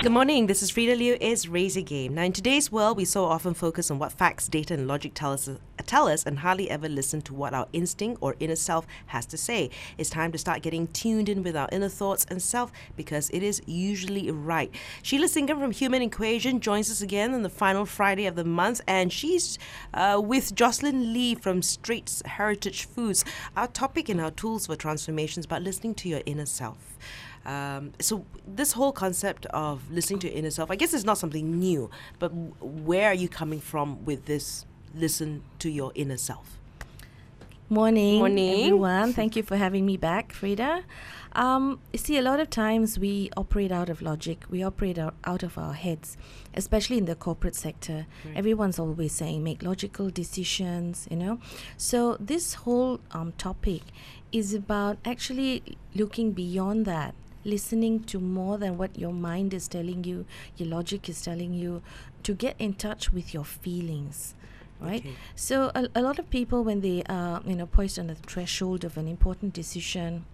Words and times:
Good 0.00 0.12
morning. 0.12 0.46
This 0.46 0.62
is 0.62 0.70
Freda 0.70 0.96
Liu. 0.96 1.16
Is 1.20 1.48
Raise 1.48 1.76
a 1.76 1.82
Game. 1.82 2.14
Now, 2.14 2.22
in 2.22 2.32
today's 2.32 2.70
world, 2.70 2.96
we 2.96 3.04
so 3.04 3.24
often 3.24 3.52
focus 3.52 3.90
on 3.90 3.98
what 3.98 4.12
facts, 4.12 4.46
data, 4.46 4.74
and 4.74 4.86
logic 4.86 5.12
tell 5.12 5.32
us, 5.32 5.50
tell 5.86 6.06
us, 6.06 6.24
and 6.24 6.38
hardly 6.38 6.70
ever 6.70 6.88
listen 6.88 7.20
to 7.22 7.34
what 7.34 7.52
our 7.52 7.66
instinct 7.72 8.18
or 8.22 8.36
inner 8.38 8.54
self 8.54 8.86
has 9.06 9.26
to 9.26 9.36
say. 9.36 9.70
It's 9.98 10.08
time 10.08 10.30
to 10.30 10.38
start 10.38 10.62
getting 10.62 10.86
tuned 10.86 11.28
in 11.28 11.42
with 11.42 11.56
our 11.56 11.68
inner 11.72 11.88
thoughts 11.88 12.24
and 12.30 12.40
self 12.40 12.70
because 12.96 13.28
it 13.30 13.42
is 13.42 13.60
usually 13.66 14.30
right. 14.30 14.72
Sheila 15.02 15.26
Singam 15.26 15.58
from 15.58 15.72
Human 15.72 16.02
Equation 16.02 16.60
joins 16.60 16.92
us 16.92 17.00
again 17.00 17.34
on 17.34 17.42
the 17.42 17.50
final 17.50 17.84
Friday 17.84 18.26
of 18.26 18.36
the 18.36 18.44
month, 18.44 18.80
and 18.86 19.12
she's 19.12 19.58
uh, 19.94 20.20
with 20.22 20.54
Joycelyn 20.54 21.12
Lee 21.12 21.34
from 21.34 21.60
Straits 21.60 22.22
Heritage 22.24 22.84
Foods. 22.84 23.24
Our 23.56 23.66
topic 23.66 24.08
and 24.08 24.20
our 24.20 24.30
tools 24.30 24.68
for 24.68 24.76
transformations, 24.76 25.44
but 25.44 25.62
listening 25.62 25.96
to 25.96 26.08
your 26.08 26.22
inner 26.24 26.46
self. 26.46 26.96
Um, 27.46 27.92
so 28.00 28.24
this 28.46 28.72
whole 28.72 28.92
concept 28.92 29.46
of 29.46 29.90
listening 29.90 30.20
to 30.20 30.28
your 30.28 30.36
inner 30.36 30.50
self, 30.50 30.70
I 30.70 30.76
guess 30.76 30.92
it's 30.92 31.04
not 31.04 31.18
something 31.18 31.58
new, 31.58 31.90
but 32.18 32.28
where 32.28 33.08
are 33.08 33.14
you 33.14 33.28
coming 33.28 33.60
from 33.60 34.04
with 34.04 34.26
this? 34.26 34.66
Listen 34.94 35.42
to 35.58 35.68
your 35.68 35.92
inner 35.94 36.16
self. 36.16 36.58
Morning, 37.70 38.18
Morning. 38.20 38.60
everyone. 38.64 39.12
Thank 39.20 39.36
you 39.36 39.42
for 39.42 39.56
having 39.56 39.84
me 39.84 39.98
back, 39.98 40.32
Freda. 40.32 40.84
Um, 41.32 41.80
you 41.92 41.98
see, 41.98 42.16
a 42.16 42.22
lot 42.22 42.40
of 42.40 42.48
times 42.48 42.98
we 42.98 43.28
operate 43.36 43.70
out 43.70 43.90
of 43.90 44.00
logic. 44.00 44.44
We 44.48 44.62
operate 44.62 44.96
out, 44.96 45.14
out 45.24 45.42
of 45.42 45.58
our 45.58 45.74
heads, 45.74 46.16
especially 46.54 46.96
in 46.96 47.04
the 47.04 47.14
corporate 47.14 47.54
sector. 47.54 48.06
Everyone's 48.34 48.78
always 48.78 49.12
saying 49.12 49.44
make 49.44 49.62
logical 49.62 50.08
decisions, 50.08 51.06
you 51.10 51.18
know. 51.18 51.40
So 51.76 52.16
this 52.18 52.54
whole 52.54 53.00
um, 53.12 53.32
topic 53.32 53.82
is 54.32 54.54
about 54.54 54.96
actually 55.04 55.62
looking 55.94 56.32
beyond 56.32 56.86
that 56.86 57.14
listening 57.48 58.00
to 58.04 58.18
more 58.20 58.58
than 58.58 58.76
what 58.78 58.98
your 58.98 59.12
mind 59.12 59.54
is 59.54 59.68
telling 59.68 60.04
you, 60.04 60.26
your 60.56 60.68
logic 60.68 61.08
is 61.08 61.22
telling 61.22 61.54
you, 61.54 61.82
to 62.22 62.34
get 62.34 62.56
in 62.58 62.74
touch 62.74 63.12
with 63.12 63.32
your 63.34 63.44
feelings 63.44 64.34
right 64.80 65.04
Okay. 65.04 65.14
so 65.34 65.72
a, 65.74 65.88
a 65.96 66.02
lot 66.02 66.20
of 66.20 66.30
people 66.30 66.62
when 66.62 66.80
they 66.82 67.02
are 67.08 67.42
you 67.44 67.56
know 67.56 67.66
poised 67.66 67.98
on 67.98 68.06
the 68.06 68.14
threshold 68.14 68.84
of 68.84 68.96
an 68.96 69.08
important 69.08 69.52
decision 69.52 70.24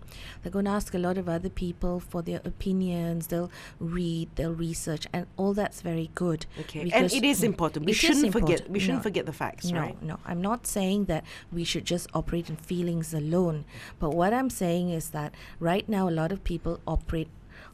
they're 0.42 0.52
going 0.52 0.64
to 0.64 0.70
ask 0.70 0.94
a 0.94 0.98
lot 0.98 1.18
of 1.18 1.28
other 1.28 1.48
people 1.48 2.00
for 2.00 2.22
their 2.22 2.40
opinions 2.44 3.28
they'll 3.28 3.50
read 3.78 4.28
they'll 4.36 4.54
research 4.54 5.06
and 5.12 5.26
all 5.36 5.54
that's 5.54 5.80
very 5.80 6.10
good 6.14 6.46
Okay, 6.60 6.90
and 6.92 7.12
it 7.12 7.24
is 7.24 7.42
important. 7.42 7.86
We 7.86 7.92
shouldn't 7.92 8.32
forget. 8.32 8.68
We 8.70 8.78
shouldn't 8.78 8.98
No. 8.98 9.02
forget 9.02 9.26
the 9.26 9.32
facts, 9.32 9.66
no, 9.70 9.80
right? 9.80 10.02
No, 10.02 10.18
I'm 10.24 10.40
not 10.40 10.66
saying 10.66 11.06
that 11.06 11.24
we 11.52 11.64
should 11.64 11.84
just 11.84 12.08
operate 12.14 12.48
in 12.48 12.56
feelings 12.56 13.12
alone. 13.12 13.64
But 13.98 14.10
what 14.10 14.32
I'm 14.32 14.50
saying 14.50 14.90
is 14.90 15.10
that 15.10 15.34
right 15.60 15.88
now, 15.88 16.08
a 16.08 16.14
lot 16.20 16.32
of 16.32 16.44
people 16.44 16.80
operate 16.86 17.28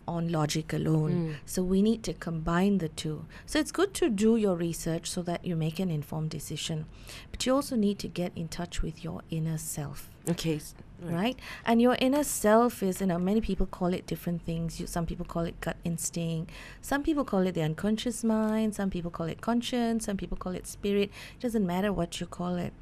on 0.09 0.29
logic 0.33 0.73
alone. 0.73 1.13
Mm. 1.13 1.35
So 1.47 1.63
we 1.63 1.83
need 1.83 2.03
to 2.05 2.13
combine 2.13 2.79
the 2.79 2.89
two. 2.89 3.27
So 3.47 3.59
it's 3.59 3.71
good 3.73 3.95
to 3.95 4.09
do 4.09 4.37
your 4.37 4.57
research 4.57 5.09
so 5.11 5.23
that 5.23 5.45
you 5.45 5.57
make 5.57 5.79
an 5.79 5.91
informed 5.91 6.31
decision. 6.31 6.87
But 7.31 7.47
you 7.47 7.55
also 7.55 7.77
need 7.77 7.99
to 8.01 8.09
get 8.09 8.33
in 8.35 8.49
touch 8.49 8.83
with 8.83 9.05
your 9.05 9.23
inner 9.31 9.59
self 9.59 10.11
Okay. 10.29 10.61
S- 11.07 11.13
right? 11.13 11.39
And 11.65 11.81
your 11.81 11.97
inner 12.01 12.25
self 12.25 12.83
is 12.83 13.01
you 13.01 13.07
know 13.07 13.19
many 13.19 13.41
people 13.41 13.67
call 13.67 13.93
it 13.95 14.07
different 14.07 14.43
things. 14.43 14.81
You, 14.81 14.87
some 14.87 15.07
people 15.07 15.25
call 15.27 15.43
it 15.45 15.61
gut 15.61 15.77
instinct. 15.85 16.51
Some 16.81 17.03
people 17.03 17.25
call 17.25 17.47
it 17.47 17.53
the 17.55 17.63
unconscious 17.63 18.23
mind. 18.25 18.75
Some 18.75 18.91
people 18.91 19.11
call 19.11 19.27
it 19.27 19.41
conscience. 19.41 20.05
Some 20.07 20.17
people 20.17 20.37
call 20.37 20.53
it 20.55 20.67
spirit. 20.67 21.11
It 21.37 21.41
doesn't 21.41 21.67
matter 21.67 21.93
what 21.93 22.21
you 22.21 22.27
call 22.27 22.57
it. 22.57 22.73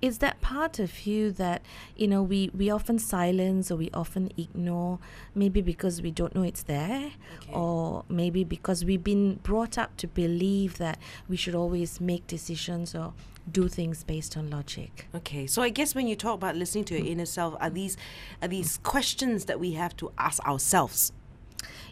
It's 0.00 0.18
that 0.18 0.40
part 0.40 0.78
of 0.78 1.06
you 1.06 1.30
that 1.32 1.62
you 1.96 2.08
know 2.08 2.22
we 2.22 2.50
we 2.56 2.70
often 2.70 2.98
silence 2.98 3.70
or 3.70 3.76
we 3.76 3.90
often 3.92 4.30
ignore 4.36 4.98
maybe 5.34 5.60
because 5.60 6.02
we 6.02 6.10
don't 6.10 6.34
know 6.34 6.42
it's 6.42 6.62
there 6.64 7.10
Okay. 7.42 7.52
or 7.52 8.04
maybe 8.08 8.44
because 8.44 8.84
we've 8.84 9.04
been 9.04 9.36
brought 9.42 9.76
up 9.78 9.96
to 9.98 10.06
believe 10.06 10.78
that 10.78 10.98
we 11.28 11.36
should 11.36 11.54
always 11.54 12.00
make 12.00 12.26
decisions 12.26 12.94
or 12.94 13.12
do 13.52 13.68
things 13.68 14.04
based 14.04 14.36
on 14.36 14.50
logic 14.50 15.08
Okay, 15.14 15.46
so 15.46 15.62
I 15.62 15.68
guess 15.70 15.94
when 15.94 16.06
you 16.06 16.16
talk 16.16 16.34
about 16.34 16.56
listening 16.56 16.84
to 16.84 16.98
your 16.98 17.06
inner 17.06 17.26
self, 17.26 17.56
are 17.60 17.70
these 17.70 17.96
are 18.42 18.48
these 18.48 18.78
questions 18.78 19.46
that 19.46 19.58
we 19.58 19.72
have 19.72 19.96
to 19.98 20.12
ask 20.18 20.44
ourselves? 20.46 21.12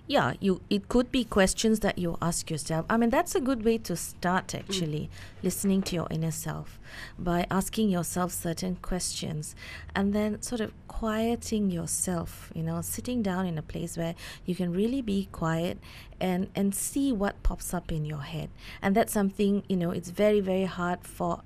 Yeah 0.07 0.35
you 0.41 0.61
it 0.71 0.89
could 0.89 1.11
be 1.11 1.25
questions 1.25 1.81
that 1.81 1.99
you 1.99 2.17
ask 2.23 2.51
yourself. 2.51 2.87
I 2.89 2.97
mean 2.97 3.11
that's 3.11 3.35
a 3.35 3.41
good 3.41 3.65
way 3.65 3.79
to 3.79 3.97
start 3.97 4.49
mm. 4.49 4.59
actually 4.59 5.11
listening 5.43 5.83
to 5.83 5.95
your 5.95 6.07
inner 6.11 6.31
self 6.31 6.79
by 7.19 7.47
asking 7.51 7.91
yourself 7.91 8.33
certain 8.33 8.77
questions 8.77 9.55
and 9.95 10.13
then 10.13 10.41
sort 10.43 10.61
of 10.61 10.73
quieting 10.89 11.71
yourself 11.71 12.51
you 12.55 12.63
know 12.63 12.81
sitting 12.81 13.23
down 13.23 13.47
in 13.47 13.59
a 13.59 13.63
place 13.63 13.97
where 13.97 14.15
you 14.45 14.55
can 14.55 14.73
really 14.73 15.03
be 15.03 15.29
quiet 15.33 15.79
and 16.21 16.49
and 16.55 16.75
see 16.75 17.13
what 17.13 17.43
pops 17.43 17.75
up 17.75 17.93
in 17.93 18.05
your 18.05 18.23
head. 18.23 18.51
And 18.81 18.95
that's 18.95 19.13
something 19.13 19.63
you 19.69 19.77
know 19.77 19.91
it's 19.91 20.11
very 20.11 20.41
very 20.41 20.65
hard 20.65 21.01
for 21.05 21.43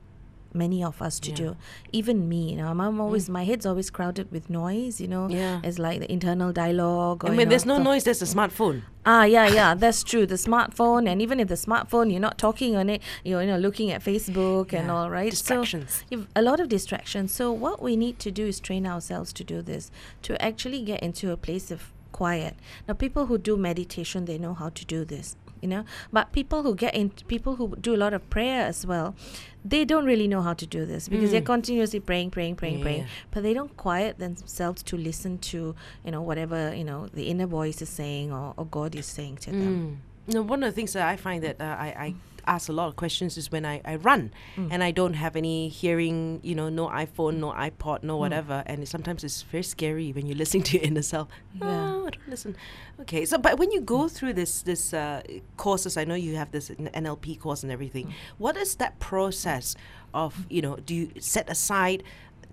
many 0.53 0.83
of 0.83 1.00
us 1.00 1.21
to 1.21 1.31
Yeah. 1.31 1.37
do 1.37 1.56
even 1.93 2.28
me 2.28 2.50
you 2.50 2.56
know 2.56 2.69
i'm, 2.69 3.00
always 3.00 3.28
my 3.31 3.44
head's 3.44 3.65
always 3.65 3.88
crowded 3.91 4.31
with 4.33 4.50
noise 4.50 5.00
you 5.00 5.06
know 5.09 5.28
Yeah. 5.28 5.61
it's 5.62 5.78
like 5.78 6.00
the 6.00 6.11
internal 6.11 6.53
dialogue 6.53 7.22
or, 7.25 7.28
And 7.28 7.37
when 7.37 7.47
know, 7.47 7.50
there's 7.50 7.66
no 7.66 7.77
the- 7.78 7.84
noise, 7.84 8.05
there's 8.05 8.22
a 8.22 8.27
smartphone. 8.37 8.83
Ah, 9.06 9.25
yeah, 9.25 9.47
yeah, 9.49 9.75
that's 9.75 10.03
true. 10.05 10.27
The 10.27 10.34
smartphone, 10.34 11.09
and 11.10 11.22
even 11.22 11.41
if 11.41 11.49
the 11.49 11.55
smartphone, 11.55 12.10
you're 12.10 12.21
not 12.21 12.37
talking 12.37 12.77
on 12.77 12.91
it, 12.91 13.00
you're 13.25 13.41
you 13.41 13.49
know 13.49 13.56
looking 13.56 13.91
at 13.91 14.03
Facebook 14.05 14.75
and 14.75 14.89
Yeah, 14.89 14.94
all, 14.94 15.09
right? 15.10 15.31
distractions. 15.31 16.05
So, 16.12 16.27
a 16.37 16.43
lot 16.43 16.60
of 16.60 16.69
distractions. 16.69 17.33
So, 17.33 17.50
what 17.50 17.81
we 17.81 17.97
need 17.97 18.19
to 18.19 18.31
do 18.31 18.44
is 18.47 18.60
train 18.60 18.87
ourselves 18.87 19.33
to 19.34 19.43
do 19.44 19.62
this, 19.62 19.91
to 20.22 20.41
actually 20.43 20.83
get 20.83 21.00
into 21.03 21.31
a 21.33 21.37
place 21.39 21.71
of 21.71 21.93
quiet. 22.12 22.55
Now, 22.87 22.93
people 22.94 23.27
who 23.27 23.39
do 23.39 23.56
meditation, 23.56 24.27
they 24.27 24.37
know 24.37 24.53
how 24.53 24.69
to 24.69 24.84
do 24.84 25.05
this, 25.06 25.34
you 25.62 25.69
know. 25.69 25.84
But 26.12 26.32
people 26.32 26.62
who 26.62 26.75
get 26.75 26.94
in, 26.94 27.10
people 27.28 27.56
who 27.56 27.76
do 27.76 27.94
a 27.94 28.00
lot 28.04 28.12
of 28.15 28.28
prayer 28.31 28.66
as 28.66 28.87
well, 28.87 29.15
they 29.65 29.84
don't 29.84 30.04
really 30.06 30.26
know 30.28 30.43
how 30.43 30.54
to 30.54 30.66
do 30.66 30.87
this 30.87 31.09
because 31.09 31.31
they're 31.32 31.43
Mm. 31.43 31.47
continuously 31.56 32.00
praying, 32.00 32.31
praying, 32.31 32.56
praying, 32.56 32.81
praying 32.81 33.06
but 33.31 33.43
they 33.43 33.53
don't 33.53 33.76
quiet 33.76 34.19
themselves 34.19 34.82
to 34.84 34.97
listen 34.97 35.37
to 35.38 35.75
you 36.04 36.10
know 36.10 36.22
whatever 36.22 36.75
you 36.75 36.84
know 36.84 37.09
the 37.12 37.25
inner 37.25 37.47
voice 37.47 37.82
is 37.82 37.88
saying 37.91 38.32
or, 38.32 38.54
or 38.56 38.65
god 38.65 38.94
is 38.94 39.04
saying 39.06 39.37
to 39.37 39.50
them 39.50 40.00
Mm. 40.28 40.34
No, 40.34 40.43
one 40.43 40.62
of 40.62 40.71
the 40.71 40.76
things 40.76 40.93
that 40.93 41.06
I 41.09 41.16
find 41.16 41.43
that 41.43 41.60
uh, 41.60 41.65
I, 41.65 41.88
I 42.06 42.15
ask 42.47 42.69
a 42.69 42.73
lot 42.73 42.89
of 42.89 42.97
questions 42.97 43.37
is 43.37 43.51
when 43.51 43.65
I, 43.65 43.81
I 43.84 43.97
run 43.97 44.33
Mm. 44.56 44.69
and 44.71 44.83
I 44.84 44.91
don't 44.91 45.15
have 45.15 45.37
any 45.37 45.69
hearing, 45.69 46.41
you 46.43 46.55
know, 46.55 46.69
no 46.69 46.89
iPhone, 46.89 47.34
no 47.39 47.53
iPod, 47.53 48.01
Mm. 48.01 48.05
no 48.05 48.17
whatever. 48.17 48.62
And 48.67 48.83
it, 48.83 48.89
sometimes 48.89 49.25
it's 49.25 49.43
very 49.43 49.62
scary 49.62 50.12
when 50.12 50.27
you're 50.27 50.37
listening 50.45 50.62
to 50.65 50.77
your 50.78 50.87
inner 50.87 51.03
self. 51.03 51.28
Yeah. 51.55 51.67
Oh, 51.95 52.06
I 52.06 52.11
don't 52.11 52.28
listen. 52.28 52.56
Okay, 53.01 53.25
so 53.25 53.39
but 53.39 53.59
when 53.59 53.71
you 53.73 53.81
go 53.81 54.09
through 54.09 54.34
this 54.34 54.62
this 54.62 54.93
uh, 54.95 55.23
courses, 55.56 55.97
I 55.97 56.05
know 56.05 56.15
you 56.15 56.37
have 56.37 56.51
this 56.51 56.71
NLP 56.71 57.39
course 57.41 57.62
and 57.62 57.71
everything. 57.73 58.06
Mm. 58.09 58.12
What 58.39 58.57
is 58.57 58.77
that 58.77 58.99
process 58.99 59.75
of, 60.12 60.47
you 60.51 60.61
know, 60.62 60.77
do 60.77 60.95
you 60.95 61.11
set 61.21 61.49
aside 61.51 62.03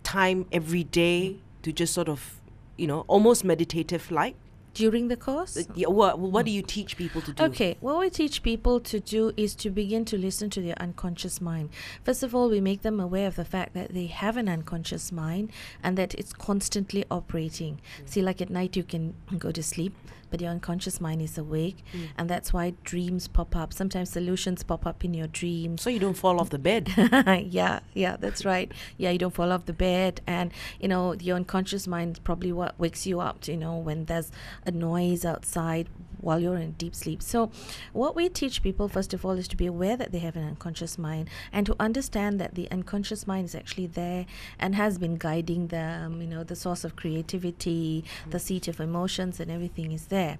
time 0.03 0.45
every 0.51 0.83
day 0.83 1.37
to 1.63 1.71
just 1.73 1.93
sort 1.93 2.07
of, 2.09 2.39
you 2.77 2.87
know, 2.87 3.01
almost 3.07 3.43
meditative 3.43 4.09
like? 4.11 4.35
During 4.77 5.07
the 5.07 5.17
course 5.27 5.53
Uh, 5.57 5.63
yeah, 5.81 5.89
what, 5.99 6.19
what 6.19 6.43
do 6.45 6.51
you 6.51 6.61
teach 6.61 6.91
people 7.03 7.21
to 7.27 7.31
do? 7.33 7.43
Okay, 7.49 7.71
what 7.79 7.97
we 7.99 8.09
teach 8.09 8.43
people 8.51 8.75
to 8.91 8.97
do 8.99 9.21
is 9.35 9.55
to 9.63 9.69
begin 9.81 10.03
to 10.05 10.17
listen 10.27 10.49
to 10.55 10.61
their 10.61 10.77
unconscious 10.87 11.41
mind. 11.41 11.69
First 12.03 12.21
of 12.23 12.35
all, 12.35 12.47
we 12.55 12.61
make 12.61 12.81
them 12.87 12.99
aware 12.99 13.27
of 13.27 13.35
the 13.35 13.45
fact 13.55 13.73
that 13.73 13.89
they 13.97 14.07
have 14.23 14.37
an 14.37 14.47
unconscious 14.47 15.11
mind 15.11 15.51
and 15.83 15.97
that 15.97 16.13
it's 16.19 16.33
constantly 16.49 17.03
operating. 17.09 17.73
See, 18.05 18.21
like 18.21 18.39
at 18.41 18.49
night, 18.49 18.75
you 18.79 18.83
can 18.83 19.03
go 19.37 19.51
to 19.51 19.63
sleep, 19.63 19.93
but 20.29 20.41
your 20.41 20.51
unconscious 20.51 20.99
mind 20.99 21.21
is 21.21 21.37
awake, 21.37 21.83
hmm. 21.91 22.05
and 22.17 22.29
that's 22.29 22.53
why 22.53 22.73
dreams 22.83 23.27
pop 23.27 23.55
up. 23.55 23.73
Sometimes 23.73 24.09
solutions 24.09 24.63
pop 24.63 24.85
up 24.85 25.03
in 25.03 25.13
your 25.13 25.27
dreams. 25.27 25.81
So 25.81 25.89
you 25.89 25.99
don't 25.99 26.13
fall 26.13 26.39
off 26.39 26.49
the 26.49 26.59
bed. 26.59 26.91
yeah, 27.49 27.79
yeah, 27.93 28.17
that's 28.17 28.45
right. 28.45 28.71
Yeah, 28.97 29.11
you 29.11 29.19
don't 29.19 29.33
fall 29.33 29.51
off 29.51 29.65
the 29.65 29.73
bed, 29.73 30.21
and 30.27 30.51
you 30.79 30.87
know 30.87 31.13
your 31.13 31.35
unconscious 31.35 31.87
mind 31.87 32.19
probably 32.23 32.51
what 32.51 32.79
wakes 32.79 33.05
you 33.05 33.19
up. 33.19 33.47
You 33.47 33.57
know 33.57 33.77
when 33.77 34.05
there's 34.05 34.31
a 34.65 34.71
noise 34.71 35.25
outside 35.25 35.87
while 36.19 36.39
you're 36.39 36.57
in 36.57 36.71
deep 36.73 36.95
sleep. 36.95 37.21
So, 37.21 37.51
what 37.93 38.15
we 38.15 38.29
teach 38.29 38.63
people 38.63 38.87
first 38.87 39.13
of 39.13 39.25
all 39.25 39.33
is 39.33 39.47
to 39.49 39.57
be 39.57 39.65
aware 39.65 39.97
that 39.97 40.11
they 40.11 40.19
have 40.19 40.35
an 40.35 40.43
unconscious 40.43 40.97
mind 40.97 41.29
and 41.51 41.65
to 41.65 41.75
understand 41.79 42.39
that 42.39 42.55
the 42.55 42.69
unconscious 42.71 43.27
mind 43.27 43.45
is 43.45 43.55
actually 43.55 43.87
there 43.87 44.25
and 44.59 44.75
has 44.75 44.97
been 44.97 45.15
guiding 45.15 45.67
them. 45.67 46.21
You 46.21 46.27
know, 46.27 46.43
the 46.43 46.55
source 46.55 46.83
of 46.83 46.95
creativity, 46.95 48.03
the 48.29 48.39
seat 48.39 48.67
of 48.67 48.79
emotions, 48.79 49.39
and 49.39 49.51
everything 49.51 49.91
is 49.91 50.07
there. 50.07 50.39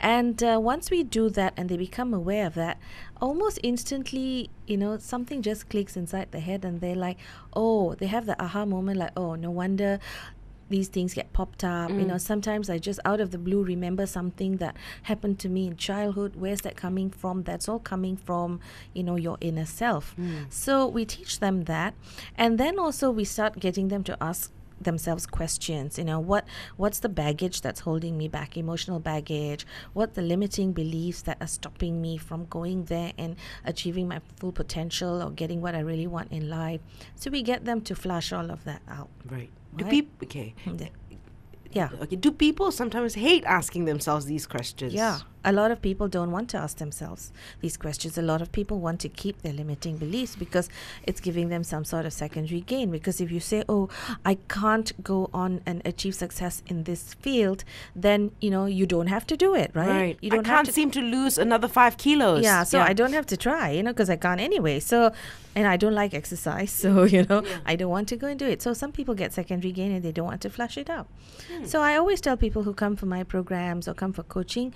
And 0.00 0.42
uh, 0.42 0.60
once 0.62 0.90
we 0.90 1.02
do 1.02 1.28
that 1.30 1.54
and 1.56 1.68
they 1.68 1.76
become 1.76 2.14
aware 2.14 2.46
of 2.46 2.54
that, 2.54 2.78
almost 3.20 3.58
instantly, 3.62 4.50
you 4.66 4.76
know, 4.76 4.98
something 4.98 5.42
just 5.42 5.68
clicks 5.68 5.96
inside 5.96 6.30
the 6.30 6.40
head 6.40 6.64
and 6.64 6.80
they're 6.80 6.94
like, 6.94 7.18
oh, 7.54 7.94
they 7.94 8.06
have 8.06 8.26
the 8.26 8.40
aha 8.40 8.64
moment 8.64 8.98
like, 8.98 9.12
oh, 9.16 9.34
no 9.34 9.50
wonder 9.50 9.98
these 10.68 10.88
things 10.88 11.14
get 11.14 11.32
popped 11.32 11.64
up. 11.64 11.90
You 11.90 11.96
mm. 11.96 12.06
know, 12.06 12.18
sometimes 12.18 12.68
I 12.70 12.78
just 12.78 13.00
out 13.04 13.20
of 13.20 13.30
the 13.30 13.38
blue 13.38 13.62
remember 13.62 14.06
something 14.06 14.58
that 14.58 14.76
happened 15.04 15.38
to 15.40 15.48
me 15.48 15.66
in 15.66 15.76
childhood. 15.76 16.36
Where's 16.36 16.62
that 16.62 16.76
coming 16.76 17.10
from? 17.10 17.42
That's 17.44 17.68
all 17.68 17.78
coming 17.78 18.16
from, 18.16 18.60
you 18.94 19.02
know, 19.02 19.16
your 19.16 19.38
inner 19.40 19.66
self. 19.66 20.14
Mm. 20.16 20.52
So 20.52 20.86
we 20.86 21.04
teach 21.04 21.40
them 21.40 21.64
that. 21.64 21.94
And 22.36 22.58
then 22.58 22.78
also 22.78 23.10
we 23.10 23.24
start 23.24 23.58
getting 23.58 23.88
them 23.88 24.04
to 24.04 24.16
ask 24.20 24.52
themselves 24.80 25.26
questions 25.26 25.98
you 25.98 26.04
know 26.04 26.20
what 26.20 26.46
what's 26.76 27.00
the 27.00 27.08
baggage 27.08 27.60
that's 27.60 27.80
holding 27.80 28.16
me 28.16 28.28
back 28.28 28.56
emotional 28.56 29.00
baggage 29.00 29.66
what 29.92 30.14
the 30.14 30.22
limiting 30.22 30.72
beliefs 30.72 31.22
that 31.22 31.36
are 31.40 31.46
stopping 31.48 32.00
me 32.00 32.16
from 32.16 32.44
going 32.46 32.84
there 32.84 33.12
and 33.18 33.36
achieving 33.64 34.06
my 34.08 34.20
full 34.36 34.52
potential 34.52 35.22
or 35.22 35.30
getting 35.30 35.60
what 35.60 35.74
i 35.74 35.80
really 35.80 36.06
want 36.06 36.30
in 36.30 36.48
life 36.48 36.80
so 37.16 37.30
we 37.30 37.42
get 37.42 37.64
them 37.64 37.80
to 37.80 37.94
flush 37.94 38.32
all 38.32 38.50
of 38.50 38.64
that 38.64 38.82
out 38.88 39.08
Right. 39.28 39.50
Do 39.76 39.84
Right. 39.84 39.90
people 39.90 40.12
okay? 40.24 40.54
Mm, 40.64 40.80
yeah. 40.80 41.88
yeah 41.92 42.02
Okay. 42.02 42.16
Do 42.16 42.32
people 42.32 42.72
sometimes 42.72 43.14
hate 43.14 43.44
asking 43.44 43.84
themselves 43.84 44.24
these 44.26 44.46
questions? 44.46 44.94
Yeah, 44.94 45.18
a 45.50 45.52
lot 45.58 45.70
of 45.74 45.78
people 45.88 46.06
don't 46.16 46.30
want 46.36 46.48
to 46.50 46.58
ask 46.64 46.76
themselves 46.84 47.32
these 47.62 47.76
questions. 47.84 48.18
A 48.18 48.22
lot 48.30 48.40
of 48.44 48.48
people 48.58 48.76
want 48.86 48.98
to 49.04 49.08
keep 49.22 49.36
their 49.42 49.52
limiting 49.60 49.96
beliefs 50.04 50.34
because 50.44 50.66
it's 51.08 51.20
giving 51.28 51.48
them 51.54 51.62
some 51.64 51.84
sort 51.92 52.04
of 52.08 52.12
secondary 52.12 52.60
gain. 52.72 52.90
Because 52.96 53.16
if 53.24 53.30
you 53.36 53.40
say, 53.40 53.60
"Oh, 53.68 53.88
I 54.32 54.34
can't 54.58 54.90
go 55.12 55.18
on 55.42 55.52
and 55.64 55.76
achieve 55.92 56.14
success 56.24 56.62
in 56.72 56.84
this 56.84 57.02
field," 57.14 57.64
then 58.06 58.20
you 58.44 58.50
know 58.54 58.64
you 58.78 58.86
don't 58.94 59.10
have 59.16 59.26
to 59.32 59.36
do 59.36 59.54
it, 59.62 59.70
right? 59.74 59.88
Right. 59.88 60.16
You 60.20 60.30
I 60.32 60.36
don't 60.36 60.44
can't 60.44 60.66
have 60.66 60.66
to. 60.66 60.72
seem 60.80 60.90
to 60.98 61.00
lose 61.16 61.38
another 61.46 61.68
five 61.78 61.96
kilos. 61.96 62.42
yeah, 62.44 62.62
so 62.64 62.80
I 62.80 62.92
don't 62.92 63.14
have 63.18 63.26
to 63.32 63.36
try, 63.36 63.70
you 63.76 63.82
know, 63.82 63.92
because 63.92 64.10
I 64.10 64.16
can't 64.16 64.40
anyway. 64.50 64.76
So, 64.80 65.12
and 65.56 65.66
I 65.66 65.76
don't 65.82 65.94
like 66.02 66.12
exercise, 66.22 66.70
so 66.84 67.04
you 67.14 67.22
know, 67.30 67.42
I 67.64 67.74
don't 67.76 67.90
want 67.96 68.08
to 68.08 68.16
go 68.16 68.26
and 68.32 68.38
do 68.38 68.46
it. 68.54 68.60
So 68.62 68.74
some 68.74 68.92
people 68.92 69.14
get 69.22 69.32
secondary 69.32 69.72
gain 69.72 69.92
and 69.92 70.02
they 70.04 70.12
don't 70.12 70.26
want 70.32 70.42
to 70.46 70.50
flush 70.50 70.76
it 70.76 70.90
out. 70.90 71.06
Hmm. 71.50 71.64
So 71.72 71.80
I 71.80 71.96
always 71.96 72.20
tell 72.20 72.36
people 72.36 72.62
who 72.64 72.74
come 72.74 72.94
for 72.96 73.06
my 73.06 73.22
programs 73.34 73.88
or 73.88 73.94
come 73.94 74.12
for 74.12 74.22
coaching, 74.36 74.74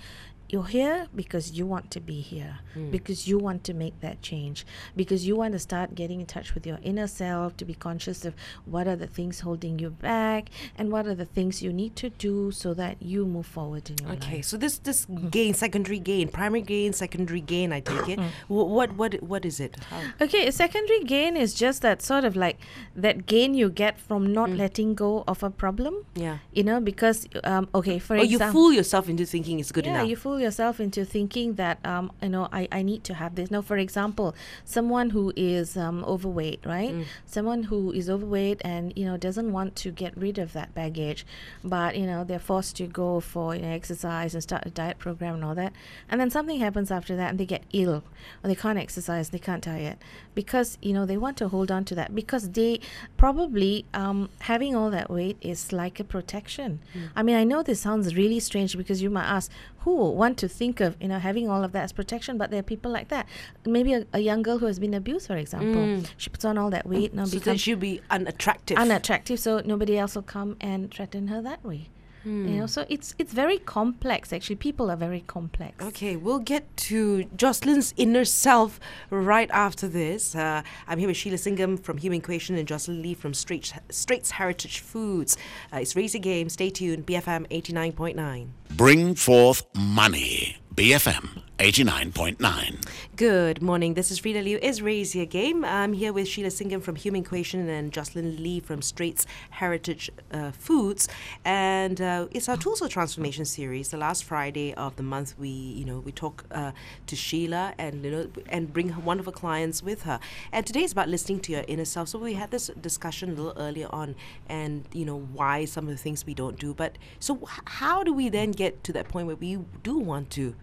you're 0.53 0.63
here 0.65 1.07
because 1.15 1.51
you 1.53 1.65
want 1.65 1.89
to 1.89 1.99
be 1.99 2.21
here, 2.21 2.59
hmm. 2.75 2.91
because 2.91 3.27
you 3.27 3.39
want 3.39 3.63
to 3.63 3.73
make 3.73 3.99
that 4.01 4.21
change, 4.21 4.65
because 4.95 5.25
you 5.25 5.35
want 5.35 5.53
to 5.53 5.59
start 5.59 5.95
getting 5.95 6.19
in 6.19 6.27
touch 6.27 6.53
with 6.53 6.67
your 6.67 6.77
inner 6.83 7.07
self, 7.07 7.57
to 7.57 7.65
be 7.65 7.73
conscious 7.73 8.23
of 8.23 8.35
what 8.65 8.87
are 8.87 8.95
the 8.95 9.07
things 9.07 9.39
holding 9.39 9.79
you 9.79 9.89
back 9.89 10.49
and 10.77 10.91
what 10.91 11.07
are 11.07 11.15
the 11.15 11.25
things 11.25 11.63
you 11.63 11.73
need 11.73 11.95
to 11.95 12.11
do 12.11 12.51
so 12.51 12.71
that 12.75 13.01
you 13.01 13.25
move 13.25 13.47
forward 13.47 13.89
in 13.89 13.97
your 13.97 14.11
Okay, 14.11 14.19
life. 14.19 14.29
Okay, 14.29 14.41
so 14.43 14.55
this 14.57 14.77
this 14.77 15.07
gain, 15.31 15.55
secondary 15.55 15.97
gain, 15.97 16.27
primary 16.27 16.61
gain, 16.61 16.93
secondary 16.93 17.41
gain. 17.41 17.73
I 17.73 17.79
take 17.79 18.07
it. 18.09 18.19
Mm. 18.23 18.29
Wh- 18.47 18.69
what 18.77 18.93
what 18.93 19.11
what 19.23 19.43
is 19.43 19.59
it? 19.59 19.75
How? 19.89 20.01
Okay, 20.21 20.51
secondary 20.51 21.03
gain 21.03 21.35
is 21.35 21.53
just 21.53 21.81
that 21.81 22.01
sort 22.01 22.23
of 22.23 22.35
like 22.35 22.57
that 22.95 23.25
gain 23.25 23.55
you 23.55 23.69
get 23.69 23.99
from 23.99 24.31
not 24.31 24.49
mm. 24.49 24.57
letting 24.57 24.93
go 24.93 25.23
of 25.27 25.41
a 25.41 25.49
problem. 25.49 26.05
Yeah. 26.13 26.37
You 26.53 26.63
know, 26.63 26.79
because 26.79 27.27
um, 27.43 27.67
okay, 27.73 27.97
for 27.99 28.17
Or 28.17 28.23
you 28.23 28.39
fool 28.51 28.71
yourself 28.71 29.09
into 29.09 29.25
thinking 29.25 29.59
it's 29.59 29.71
good 29.71 29.85
yeah, 29.85 29.95
enough. 29.95 30.09
you 30.09 30.15
fool 30.15 30.42
yourself 30.43 30.79
into 30.79 31.05
thinking 31.05 31.55
that 31.55 31.77
um, 31.85 32.11
you 32.21 32.29
know 32.29 32.47
I, 32.51 32.67
I 32.71 32.81
need 32.83 33.03
to 33.05 33.13
have 33.15 33.35
this. 33.35 33.49
Now, 33.49 33.61
for 33.61 33.77
example, 33.77 34.35
someone 34.65 35.09
who 35.11 35.33
is 35.35 35.75
um, 35.77 36.03
overweight, 36.05 36.61
right? 36.65 36.91
Someone 37.25 37.63
who 37.63 37.91
is 37.91 38.09
overweight 38.09 38.61
and 38.63 38.93
you 38.95 39.05
know 39.05 39.17
doesn't 39.17 39.51
want 39.51 39.75
to 39.77 39.91
get 39.91 40.15
rid 40.17 40.37
of 40.37 40.53
that 40.53 40.73
baggage, 40.75 41.25
but 41.63 41.97
you 41.97 42.05
know 42.05 42.23
they're 42.23 42.39
forced 42.51 42.75
to 42.77 42.87
go 42.87 43.19
for 43.19 43.55
you 43.55 43.61
know, 43.63 43.69
exercise 43.69 44.33
and 44.35 44.43
start 44.43 44.63
a 44.65 44.69
diet 44.69 44.99
program 44.99 45.35
and 45.35 45.45
all 45.45 45.55
that, 45.55 45.73
and 46.09 46.19
then 46.19 46.29
something 46.29 46.59
happens 46.59 46.91
after 46.91 47.15
that 47.15 47.29
and 47.31 47.39
they 47.39 47.45
get 47.45 47.63
ill 47.73 48.03
or 48.43 48.47
they 48.47 48.55
can't 48.55 48.79
exercise, 48.79 49.29
they 49.29 49.39
can't 49.39 49.63
diet 49.63 49.97
because 50.35 50.77
you 50.81 50.93
know 50.93 51.05
they 51.05 51.17
want 51.17 51.37
to 51.37 51.47
hold 51.47 51.71
on 51.71 51.85
to 51.85 51.95
that 51.95 52.13
because 52.13 52.49
they 52.51 52.79
probably 53.17 53.85
um, 53.93 54.29
having 54.41 54.75
all 54.75 54.89
that 54.89 55.09
weight 55.09 55.37
is 55.41 55.71
like 55.71 55.99
a 55.99 56.03
protection. 56.03 56.79
I 57.15 57.23
mean, 57.23 57.35
I 57.35 57.43
know 57.43 57.63
this 57.63 57.79
sounds 57.81 58.15
really 58.15 58.39
strange 58.39 58.77
because 58.77 59.01
you 59.01 59.09
might 59.09 59.25
ask, 59.25 59.51
who 59.83 60.11
want 60.11 60.37
to 60.39 60.47
think 60.47 60.79
of 60.79 60.95
you 61.01 61.07
know 61.07 61.19
having 61.19 61.49
all 61.49 61.63
of 61.63 61.71
that 61.73 61.83
as 61.83 61.91
protection? 61.91 62.37
But 62.37 62.51
there 62.51 62.59
are 62.59 62.63
people 62.63 62.91
like 62.91 63.09
that. 63.09 63.27
Maybe 63.65 63.93
a, 63.93 64.05
a 64.13 64.19
young 64.19 64.41
girl 64.41 64.57
who 64.59 64.65
has 64.67 64.79
been 64.79 64.93
abused, 64.93 65.27
for 65.27 65.37
example, 65.37 66.03
she 66.17 66.29
puts 66.29 66.45
on 66.45 66.57
all 66.57 66.69
that 66.69 66.85
weight 66.87 67.13
now 67.13 67.25
so 67.25 67.55
should 67.55 67.79
be 67.79 68.01
unattractive. 68.09 68.77
unattractive, 68.77 69.39
so 69.39 69.61
nobody 69.65 69.97
else 69.97 70.15
will 70.15 70.21
come 70.23 70.55
and 70.61 70.93
threaten 70.93 71.27
her 71.27 71.41
that 71.41 71.63
way. 71.63 71.89
You 72.25 72.31
know, 72.31 72.67
so 72.67 72.85
it's 72.87 73.15
it's 73.19 73.33
very 73.33 73.57
complex. 73.57 74.31
Actually, 74.31 74.55
people 74.55 74.89
are 74.89 74.95
very 74.95 75.19
complex. 75.27 75.83
Okay, 75.83 76.15
we'll 76.15 76.39
get 76.39 76.63
to 76.87 77.25
Joycelyn's 77.35 77.93
inner 77.97 78.23
self 78.23 78.79
right 79.09 79.51
after 79.51 79.89
this. 79.89 80.33
Uh, 80.33 80.61
I'm 80.87 80.99
here 80.99 81.09
with 81.09 81.17
Sheila 81.17 81.35
Singam 81.35 81.77
from 81.77 81.97
Human 81.97 82.19
Equation 82.19 82.55
and 82.55 82.65
Joycelyn 82.65 83.01
Lee 83.01 83.13
from 83.13 83.33
Straits, 83.33 83.73
Straits 83.89 84.31
Heritage 84.31 84.79
Foods. 84.79 85.35
Uh, 85.73 85.79
it's 85.79 85.97
Raise 85.97 86.15
Game. 86.15 86.47
Stay 86.47 86.69
tuned. 86.69 87.05
BFM 87.05 87.45
89.9. 87.49 88.47
Bring 88.75 89.13
forth 89.13 89.61
money. 89.75 90.57
BFM 90.73 91.43
89.9. 91.59 92.83
Good 93.15 93.61
morning. 93.61 93.93
This 93.93 94.09
is 94.09 94.19
Freda 94.19 94.43
Liu. 94.43 94.57
Is 94.57 94.81
Raise 94.81 95.15
Your 95.15 95.27
Game. 95.27 95.63
I'm 95.63 95.93
here 95.93 96.11
with 96.11 96.27
Sheila 96.27 96.49
Singam 96.49 96.81
from 96.81 96.95
Human 96.95 97.21
Equation 97.21 97.69
and 97.69 97.91
Joycelyn 97.91 98.41
Lee 98.41 98.59
from 98.59 98.81
Straits 98.81 99.27
Heritage 99.51 100.09
uh, 100.31 100.49
Foods. 100.49 101.07
And 101.45 102.01
uh, 102.01 102.27
it's 102.31 102.49
our 102.49 102.57
Tools 102.57 102.79
for 102.79 102.87
Transformation 102.87 103.45
series. 103.45 103.89
The 103.89 103.97
last 103.97 104.23
Friday 104.23 104.73
of 104.73 104.95
the 104.95 105.03
month, 105.03 105.35
we 105.37 105.49
you 105.49 105.85
know 105.85 105.99
we 105.99 106.11
talk 106.11 106.43
uh, 106.49 106.71
to 107.05 107.15
Sheila 107.15 107.75
and 107.77 108.03
you 108.03 108.09
know 108.09 108.27
and 108.49 108.73
bring 108.73 108.89
one 108.89 109.19
of 109.19 109.25
her 109.25 109.31
clients 109.31 109.83
with 109.83 110.03
her. 110.03 110.19
And 110.51 110.65
today 110.65 110.83
is 110.83 110.91
about 110.91 111.07
listening 111.07 111.39
to 111.41 111.51
your 111.51 111.63
inner 111.67 111.85
self. 111.85 112.09
So 112.09 112.17
we 112.17 112.33
had 112.33 112.49
this 112.49 112.71
discussion 112.81 113.29
a 113.29 113.33
little 113.35 113.61
earlier 113.61 113.89
on, 113.91 114.15
and 114.49 114.85
you 114.91 115.05
know 115.05 115.19
why 115.19 115.65
some 115.65 115.83
of 115.85 115.91
the 115.91 116.01
things 116.01 116.25
we 116.25 116.33
don't 116.33 116.57
do. 116.57 116.73
But 116.73 116.97
so 117.19 117.47
how 117.65 118.03
do 118.03 118.11
we 118.11 118.29
then 118.29 118.51
get 118.51 118.62
to 118.71 118.93
that 118.93 119.07
point 119.07 119.27
where 119.27 119.35
we 119.35 119.59
do 119.83 119.97
want 119.97 120.29
to? 120.31 120.55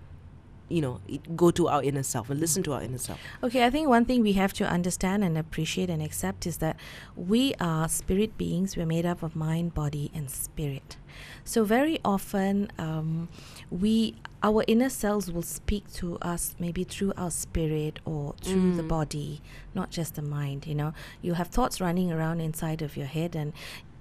you 0.71 0.81
know, 0.81 1.01
go 1.35 1.51
to 1.51 1.67
our 1.67 1.83
inner 1.83 2.03
self 2.03 2.31
and 2.31 2.39
listen 2.39 2.63
to 2.63 2.73
our 2.73 2.81
inner 2.81 2.97
self. 2.97 3.19
Okay, 3.43 3.65
I 3.67 3.71
think 3.71 3.89
one 3.89 4.05
thing 4.05 4.23
we 4.23 4.35
have 4.35 4.53
to 4.55 4.65
understand 4.65 5.25
and 5.25 5.37
appreciate 5.37 5.91
and 5.91 6.01
accept 6.01 6.47
is 6.47 6.59
that 6.59 6.77
we 7.17 7.55
are 7.61 7.89
spirit 7.89 8.39
beings. 8.39 8.77
We're 8.77 8.87
made 8.87 9.05
up 9.05 9.23
of 9.23 9.35
mind, 9.35 9.75
body, 9.75 10.13
and 10.15 10.31
spirit. 10.31 10.97
So 11.45 11.65
very 11.65 11.99
often, 12.05 12.71
um, 12.79 13.29
we 13.71 14.15
our 14.43 14.65
inner 14.67 14.89
selves 14.89 15.31
will 15.31 15.43
speak 15.43 15.93
to 15.95 16.17
us 16.23 16.55
maybe 16.59 16.83
through 16.85 17.13
our 17.17 17.31
spirit 17.31 17.99
or 18.07 18.35
through 18.43 18.75
the 18.77 18.83
body, 18.83 19.43
not 19.75 19.91
just 19.91 20.15
the 20.15 20.23
mind. 20.23 20.67
You 20.67 20.75
know, 20.75 20.95
you 21.21 21.35
have 21.35 21.49
thoughts 21.49 21.81
running 21.81 22.11
around 22.11 22.41
inside 22.41 22.81
of 22.81 22.97
your 22.97 23.07
head, 23.07 23.37
and 23.37 23.53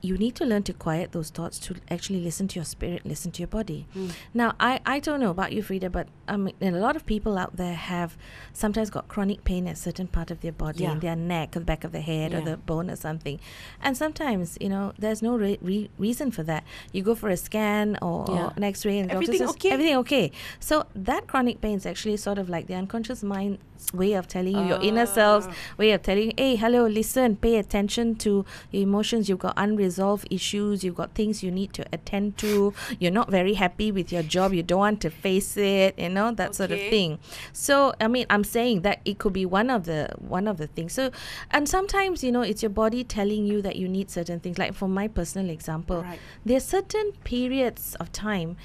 you 0.02 0.18
need 0.18 0.34
to 0.34 0.46
learn 0.46 0.64
to 0.64 0.72
quiet 0.72 1.12
those 1.12 1.30
thoughts 1.30 1.60
to 1.60 1.76
actually 1.92 2.22
listen 2.22 2.48
to 2.48 2.56
your 2.56 2.64
spirit, 2.64 3.06
listen 3.06 3.32
to 3.34 3.40
your 3.42 3.50
body. 3.50 3.86
Now, 4.34 4.54
I, 4.58 4.80
I 4.86 5.02
don't 5.02 5.20
know 5.20 5.30
about 5.32 5.52
you, 5.52 5.62
Freda, 5.62 5.92
but 5.92 6.08
and 6.26 6.54
a 6.62 6.80
lot 6.80 6.96
of 6.96 7.06
people 7.06 7.38
out 7.38 7.58
there 7.58 7.74
have 7.74 8.18
sometimes 8.54 8.90
got 8.90 9.10
chronic 9.10 9.44
pain 9.44 9.68
at 9.68 9.74
a 9.74 9.76
certain 9.76 10.08
part 10.08 10.32
of 10.32 10.40
their 10.40 10.54
body, 10.54 10.84
Yeah. 10.84 10.94
in 10.94 11.00
their 11.02 11.18
neck, 11.18 11.58
or 11.58 11.60
the 11.60 11.66
back 11.66 11.84
of 11.84 11.92
the 11.92 12.00
head, 12.00 12.34
or 12.34 12.40
the 12.40 12.56
bone, 12.56 12.90
or 12.90 12.96
something. 12.96 13.42
And 13.82 13.98
sometimes, 13.98 14.58
you 14.62 14.70
know, 14.70 14.94
there's 14.98 15.22
no 15.22 15.36
re- 15.36 15.60
re- 15.62 15.90
reason 15.98 16.32
for 16.32 16.44
that. 16.44 16.64
You 16.94 16.99
go 17.04 17.16
for 17.16 17.30
a 17.30 17.38
scan 17.38 17.98
or, 18.02 18.30
or 18.30 18.54
an 18.56 18.64
X-ray, 18.64 19.00
and 19.00 19.10
the 19.10 19.14
doctor 19.14 19.24
Everything 19.24 19.48
says 19.48 19.56
okay? 19.56 19.72
everything 19.72 19.96
okay. 19.98 20.32
So 20.60 20.86
that 20.96 21.28
chronic 21.28 21.62
pain 21.62 21.78
is 21.78 21.86
actually 21.86 22.18
sort 22.18 22.38
of 22.38 22.50
like 22.50 22.68
the 22.68 22.76
unconscious 22.76 23.24
mind's 23.24 23.60
way 23.94 24.14
of 24.14 24.28
telling 24.28 24.56
you, 24.58 24.66
your 24.66 24.82
inner 24.82 25.06
self's 25.06 25.48
Ah. 25.48 25.54
way 25.78 25.92
of 25.92 26.02
telling 26.04 26.26
you, 26.28 26.34
hey, 26.38 26.56
hello, 26.56 26.86
listen, 26.86 27.36
pay 27.38 27.56
attention 27.58 28.16
to 28.16 28.46
your 28.72 28.84
emotions. 28.84 29.30
You've 29.30 29.40
got 29.40 29.54
unresolved 29.58 30.28
issues. 30.30 30.84
You've 30.84 30.96
got 30.96 31.14
things 31.16 31.42
you 31.44 31.50
need 31.52 31.74
to 31.74 31.86
attend 31.94 32.38
to. 32.40 32.74
You're 33.00 33.12
not 33.12 33.30
very 33.32 33.54
happy 33.54 33.92
with 33.92 34.12
your 34.12 34.24
job. 34.24 34.54
You 34.54 34.64
don't 34.64 34.80
want 34.80 35.02
to 35.02 35.10
face 35.10 35.56
it. 35.58 35.98
You 35.98 36.10
know 36.10 36.32
that 36.32 36.56
sort 36.56 36.72
of 36.72 36.80
thing. 36.80 37.20
So 37.54 37.94
I 38.02 38.08
mean, 38.08 38.26
I'm 38.30 38.44
saying 38.44 38.82
that 38.82 39.00
it 39.06 39.18
could 39.20 39.34
be 39.34 39.46
one 39.46 39.70
of 39.70 39.86
the 39.86 40.10
one 40.20 40.48
of 40.48 40.58
the 40.58 40.68
things. 40.68 40.94
So, 40.94 41.12
and 41.52 41.68
sometimes 41.70 42.24
you 42.24 42.32
know 42.32 42.42
it's 42.42 42.62
your 42.62 42.70
body 42.72 43.04
telling 43.04 43.46
you 43.46 43.62
that 43.62 43.76
you 43.78 43.88
need 43.88 44.10
certain 44.12 44.40
things. 44.40 44.58
Like 44.58 44.74
for 44.74 44.88
my 44.88 45.08
personal 45.08 45.50
example, 45.50 46.04
Right. 46.04 46.20
there 46.46 46.58
are 46.58 46.60
certain 46.90 47.12
periods 47.24 47.96
of 48.00 48.12
time 48.12 48.58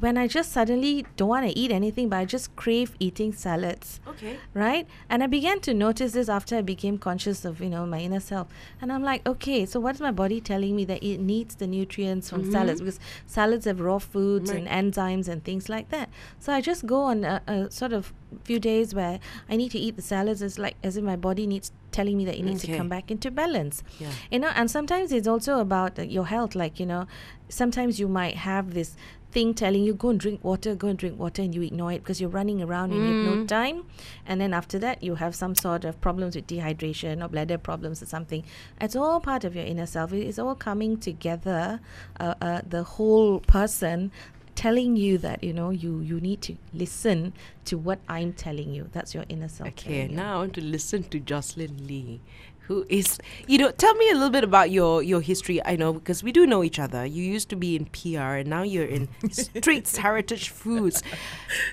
when 0.00 0.16
I 0.16 0.26
just 0.26 0.52
suddenly 0.52 1.04
don't 1.18 1.28
want 1.28 1.46
to 1.46 1.58
eat 1.58 1.70
anything, 1.70 2.08
but 2.08 2.16
I 2.16 2.24
just 2.24 2.56
crave 2.56 2.96
eating 2.98 3.30
salads. 3.34 4.00
Okay. 4.08 4.38
right? 4.54 4.86
And 5.10 5.22
i 5.22 5.26
began 5.26 5.60
to 5.60 5.74
notice 5.74 6.12
this 6.12 6.28
after 6.30 6.56
i 6.56 6.62
became 6.62 6.96
conscious 6.96 7.44
of 7.44 7.60
you 7.60 7.68
know 7.68 7.84
my 7.84 7.98
inner 7.98 8.20
self. 8.20 8.46
And 8.80 8.90
i'm 8.92 9.02
like 9.02 9.26
okay 9.28 9.66
so 9.66 9.80
what's 9.80 10.00
my 10.00 10.10
body 10.10 10.40
telling 10.40 10.74
me 10.76 10.84
that 10.86 11.02
it 11.02 11.18
needs 11.18 11.56
the 11.56 11.66
nutrients 11.66 12.30
from 12.30 12.50
salads? 12.50 12.80
Because 12.80 13.00
salads 13.26 13.66
have 13.66 13.80
raw 13.80 13.98
foods 13.98 14.48
and 14.50 14.66
enzymes 14.66 15.28
and 15.28 15.44
things 15.44 15.68
like 15.68 15.90
that. 15.90 16.08
So 16.38 16.52
i 16.54 16.60
just 16.62 16.86
go 16.86 17.02
on 17.02 17.24
a, 17.24 17.42
a 17.46 17.70
sort 17.70 17.92
of 17.92 18.14
few 18.44 18.58
days 18.58 18.94
where 18.94 19.20
i 19.50 19.56
need 19.56 19.70
to 19.72 19.78
eat 19.78 19.94
the 19.96 20.00
salads 20.02 20.40
it's 20.40 20.58
like 20.58 20.74
as 20.82 20.96
if 20.96 21.04
my 21.04 21.16
body 21.16 21.46
needs 21.46 21.70
telling 21.90 22.16
me 22.16 22.24
that 22.24 22.36
it 22.38 22.42
needs 22.42 22.64
Okay. 22.64 22.72
to 22.72 22.78
come 22.78 22.88
back 22.88 23.10
into 23.10 23.30
balance. 23.30 23.82
Yeah. 24.00 24.08
you 24.30 24.38
know 24.38 24.48
and 24.54 24.70
sometimes 24.70 25.12
it's 25.12 25.28
also 25.28 25.58
about 25.60 25.98
uh, 25.98 26.02
your 26.02 26.24
health 26.34 26.54
like 26.54 26.80
you 26.80 26.86
know 26.86 27.06
sometimes 27.52 28.00
you 28.00 28.08
might 28.08 28.36
have 28.36 28.74
this 28.74 28.96
thing 29.30 29.54
telling 29.54 29.82
you 29.82 29.94
go 29.94 30.10
and 30.10 30.20
drink 30.20 30.44
water, 30.44 30.74
go 30.74 30.88
and 30.88 30.98
drink 30.98 31.18
water, 31.18 31.42
and 31.42 31.54
you 31.54 31.62
ignore 31.62 31.92
it 31.92 32.02
because 32.02 32.20
you're 32.20 32.30
running 32.30 32.62
around 32.62 32.92
and 32.92 33.00
you 33.00 33.26
have 33.26 33.36
no 33.38 33.46
time. 33.46 33.84
And 34.26 34.40
then 34.40 34.52
after 34.52 34.78
that, 34.80 35.02
you 35.02 35.16
have 35.16 35.34
some 35.34 35.54
sort 35.54 35.84
of 35.84 36.00
problems 36.00 36.36
with 36.36 36.46
dehydration 36.46 37.24
or 37.24 37.28
bladder 37.28 37.58
problems 37.58 38.02
or 38.02 38.06
something. 38.06 38.44
It's 38.80 38.94
all 38.94 39.20
part 39.20 39.44
of 39.44 39.56
your 39.56 39.64
inner 39.64 39.86
self. 39.86 40.12
It 40.12 40.26
is 40.26 40.38
all 40.38 40.54
coming 40.54 40.98
together. 40.98 41.80
Uh, 42.20 42.34
uh, 42.40 42.60
the 42.68 42.82
whole 42.82 43.40
person 43.40 44.12
telling 44.54 44.96
you 44.96 45.16
that 45.16 45.42
you 45.42 45.52
know 45.52 45.70
you 45.70 46.00
you 46.00 46.20
need 46.20 46.42
to 46.42 46.54
listen 46.74 47.32
to 47.64 47.78
what 47.78 47.98
I'm 48.08 48.32
telling 48.34 48.74
you. 48.74 48.88
That's 48.92 49.14
your 49.14 49.24
inner 49.28 49.48
self. 49.48 49.68
Okay, 49.70 50.08
now 50.08 50.34
I 50.34 50.38
want 50.38 50.54
to 50.54 50.60
listen 50.60 51.04
to 51.04 51.20
Joycelyn 51.20 51.86
Lee, 51.88 52.20
who 52.68 52.86
is, 52.88 53.18
you 53.46 53.58
know, 53.58 53.70
tell 53.72 53.94
me 53.94 54.08
a 54.10 54.14
little 54.14 54.30
bit 54.30 54.44
about 54.44 54.70
your 54.70 55.02
your 55.02 55.20
history. 55.20 55.60
I 55.64 55.76
know 55.76 55.92
because 55.92 56.22
we 56.22 56.32
do 56.32 56.46
know 56.46 56.62
each 56.62 56.78
other. 56.78 57.04
You 57.04 57.22
used 57.24 57.48
to 57.50 57.56
be 57.56 57.76
in 57.76 57.86
PR, 57.86 58.40
and 58.40 58.48
now 58.48 58.62
you're 58.62 58.86
in 58.86 59.08
Straits 59.30 59.96
Heritage 59.98 60.48
Foods. 60.50 61.02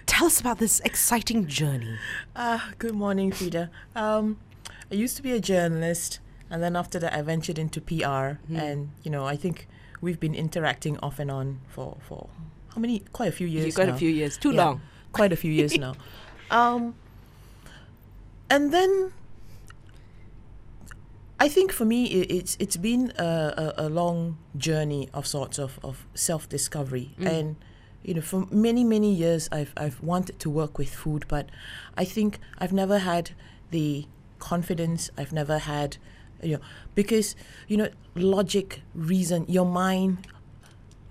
Tell 0.05 0.27
us 0.27 0.39
about 0.39 0.57
this 0.57 0.79
exciting 0.81 1.47
journey. 1.47 1.97
Ah, 2.35 2.71
good 2.79 2.95
morning, 2.95 3.31
Freda. 3.31 3.69
Um, 3.95 4.37
I 4.91 4.95
used 4.95 5.15
to 5.17 5.21
be 5.23 5.31
a 5.31 5.39
journalist, 5.39 6.19
and 6.49 6.61
then 6.63 6.75
after 6.75 6.99
that, 6.99 7.13
I 7.13 7.21
ventured 7.21 7.59
into 7.59 7.79
PR. 7.81 8.39
And 8.53 8.89
you 9.03 9.11
know, 9.11 9.25
I 9.25 9.35
think 9.35 9.67
we've 10.01 10.19
been 10.19 10.35
interacting 10.35 10.97
off 11.03 11.19
and 11.19 11.29
on 11.29 11.59
for 11.67 11.97
for 12.07 12.29
how 12.73 12.81
many? 12.81 12.99
Quite 13.13 13.29
a 13.29 13.31
few 13.31 13.47
years. 13.47 13.65
You 13.65 13.71
got 13.71 13.89
a 13.89 13.97
few 13.97 14.09
years, 14.09 14.37
too 14.37 14.51
Yeah, 14.51 14.65
long. 14.65 14.81
Quite 15.11 15.33
a 15.33 15.35
few 15.35 15.51
years 15.51 15.77
now. 15.85 15.95
Um, 16.51 16.95
and 18.49 18.71
then 18.73 19.11
I 21.39 21.47
think 21.47 21.71
for 21.71 21.85
me, 21.85 22.05
it, 22.05 22.31
it's 22.31 22.57
it's 22.59 22.77
been 22.77 23.13
a, 23.17 23.73
a, 23.77 23.87
a 23.87 23.89
long 23.89 24.37
journey 24.57 25.09
of 25.13 25.25
sorts 25.25 25.57
of, 25.57 25.79
of 25.83 26.05
self 26.13 26.49
discovery, 26.49 27.11
mm. 27.17 27.27
and 27.27 27.55
you 28.03 28.13
know, 28.13 28.21
for 28.21 28.45
many 28.51 28.83
many 28.83 29.13
years, 29.13 29.47
I've 29.51 29.73
I've 29.77 30.01
wanted 30.01 30.39
to 30.39 30.49
work 30.49 30.77
with 30.77 30.93
food, 30.93 31.25
but 31.27 31.49
I 31.97 32.03
think 32.03 32.39
I've 32.57 32.73
never 32.73 32.99
had 32.99 33.31
the 33.71 34.05
confidence. 34.39 35.11
I've 35.17 35.31
never 35.31 35.59
had, 35.59 35.97
you 36.43 36.55
know, 36.57 36.61
because 36.93 37.35
you 37.67 37.77
know, 37.77 37.89
logic, 38.15 38.81
reason, 38.93 39.45
your 39.47 39.65
mind 39.65 40.27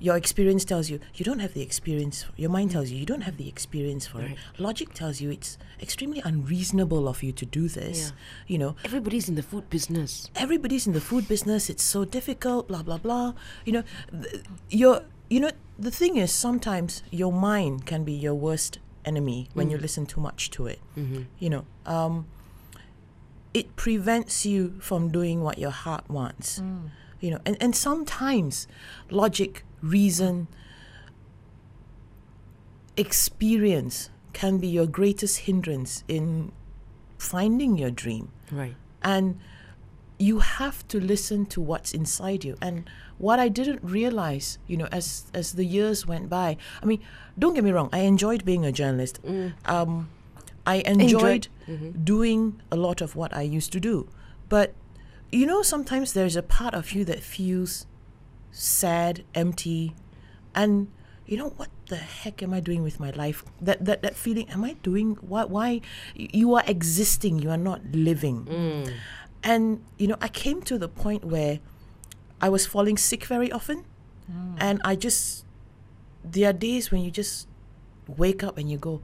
your 0.01 0.17
experience 0.17 0.65
tells 0.65 0.89
you 0.91 1.01
you 1.15 1.25
don't 1.25 1.41
have 1.41 1.55
the 1.55 1.63
experience 1.63 2.25
your 2.37 2.51
mind 2.51 2.71
tells 2.71 2.91
you 2.91 2.97
you 2.97 3.07
don't 3.07 3.23
have 3.23 3.37
the 3.37 3.49
experience 3.49 4.07
for 4.07 4.19
Right. 4.19 4.33
it 4.33 4.61
logic 4.61 4.95
tells 4.95 5.21
you 5.21 5.31
it's 5.31 5.59
extremely 5.81 6.21
unreasonable 6.25 7.09
of 7.09 7.23
you 7.23 7.33
to 7.33 7.47
do 7.47 7.69
this 7.69 7.99
Yeah. 7.99 8.11
you 8.47 8.59
know. 8.59 8.77
Everybody's 8.85 9.29
in 9.29 9.35
the 9.35 9.43
food 9.43 9.69
business. 9.71 10.31
everybody's 10.37 10.87
in 10.87 10.93
the 10.93 11.01
food 11.01 11.29
business. 11.29 11.69
It's 11.71 11.83
so 11.83 12.05
difficult 12.05 12.69
blah 12.69 12.83
blah 12.83 12.99
blah. 12.99 13.35
You 13.65 13.73
know 13.73 13.85
th- 14.11 14.45
your 14.71 15.03
you 15.29 15.41
know 15.41 15.51
the 15.79 15.91
thing 15.91 16.17
is 16.17 16.33
sometimes 16.33 17.03
your 17.11 17.33
mind 17.33 17.87
can 17.87 18.05
be 18.05 18.13
your 18.13 18.35
worst 18.35 18.79
enemy 19.05 19.49
when 19.55 19.71
you 19.71 19.79
mm. 19.79 19.83
listen 19.83 20.05
too 20.07 20.21
much 20.21 20.51
to 20.51 20.67
it 20.67 20.81
mm-hmm. 20.97 21.23
you 21.39 21.51
know. 21.51 21.65
Um 21.87 22.27
it 23.55 23.75
prevents 23.77 24.45
you 24.45 24.75
from 24.81 25.11
doing 25.11 25.43
what 25.43 25.59
your 25.59 25.71
heart 25.71 26.09
wants 26.09 26.61
mm. 26.61 26.91
you 27.21 27.31
know. 27.31 27.41
And, 27.47 27.57
and 27.61 27.75
sometimes 27.75 28.69
logic 29.11 29.65
reason 29.83 30.49
experience 32.97 34.11
can 34.33 34.59
be 34.59 34.67
your 34.69 34.87
greatest 34.87 35.41
hindrance 35.41 36.05
in 36.09 36.53
finding 37.19 37.77
your 37.79 37.91
dream. 37.91 38.31
Right. 38.51 38.75
and 39.03 39.39
you 40.21 40.41
have 40.41 40.87
to 40.89 40.99
listen 40.99 41.47
to 41.47 41.61
what's 41.61 41.95
inside 41.95 42.43
you. 42.45 42.57
And 42.61 42.91
what 43.19 43.39
i 43.41 43.49
didn't 43.49 43.81
realize 43.83 44.59
you 44.69 44.77
know 44.77 44.87
as 44.93 45.25
as 45.35 45.53
the 45.55 45.65
years 45.65 46.07
went 46.07 46.29
by 46.29 46.57
i 46.81 46.87
mean 46.87 47.01
don't 47.37 47.55
get 47.55 47.65
me 47.65 47.73
wrong 47.73 47.89
i 47.93 47.99
enjoyed 47.99 48.45
being 48.45 48.65
a 48.65 48.71
journalist. 48.71 49.19
Um 49.67 50.09
i 50.67 50.77
enjoyed 50.87 51.49
doing 52.05 52.61
a 52.71 52.77
lot 52.77 53.01
of 53.01 53.17
what 53.17 53.35
i 53.35 53.43
used 53.43 53.73
to 53.73 53.81
do. 53.81 54.09
But 54.49 54.73
you 55.33 55.47
know 55.47 55.63
sometimes 55.63 56.13
there's 56.13 56.37
a 56.37 56.43
part 56.43 56.75
of 56.75 56.93
you 56.93 57.05
that 57.07 57.21
feels 57.21 57.87
sad 58.51 59.25
empty 59.35 59.95
and 60.55 60.89
you 61.27 61.37
know 61.37 61.51
what 61.57 61.69
the 61.87 61.97
heck 61.97 62.43
am 62.43 62.55
i 62.55 62.61
doing 62.61 62.83
with 62.83 62.99
my 62.99 63.11
life? 63.11 63.45
That 63.61 63.85
that, 63.85 64.03
that 64.03 64.17
feeling 64.17 64.49
am 64.51 64.65
i 64.65 64.75
doing 64.83 65.17
what 65.21 65.51
why 65.51 65.81
you 66.15 66.55
are 66.55 66.65
existing 66.67 67.39
you 67.39 67.51
are 67.51 67.59
not 67.59 67.81
living. 67.93 68.45
Mm. 68.45 68.93
And 69.45 69.85
you 69.99 70.09
know 70.09 70.17
i 70.21 70.29
came 70.29 70.63
to 70.63 70.79
the 70.79 70.89
point 70.89 71.25
where 71.25 71.61
i 72.41 72.49
was 72.49 72.67
falling 72.67 72.97
sick 72.97 73.25
very 73.25 73.53
often. 73.53 73.85
Mm. 74.31 74.57
And 74.59 74.81
i 74.85 74.97
just 74.97 75.45
there 76.25 76.51
are 76.51 76.53
days 76.53 76.91
when 76.91 77.03
you 77.03 77.11
just 77.11 77.47
wake 78.07 78.43
up 78.43 78.57
and 78.57 78.71
you 78.71 78.79
go 78.79 79.03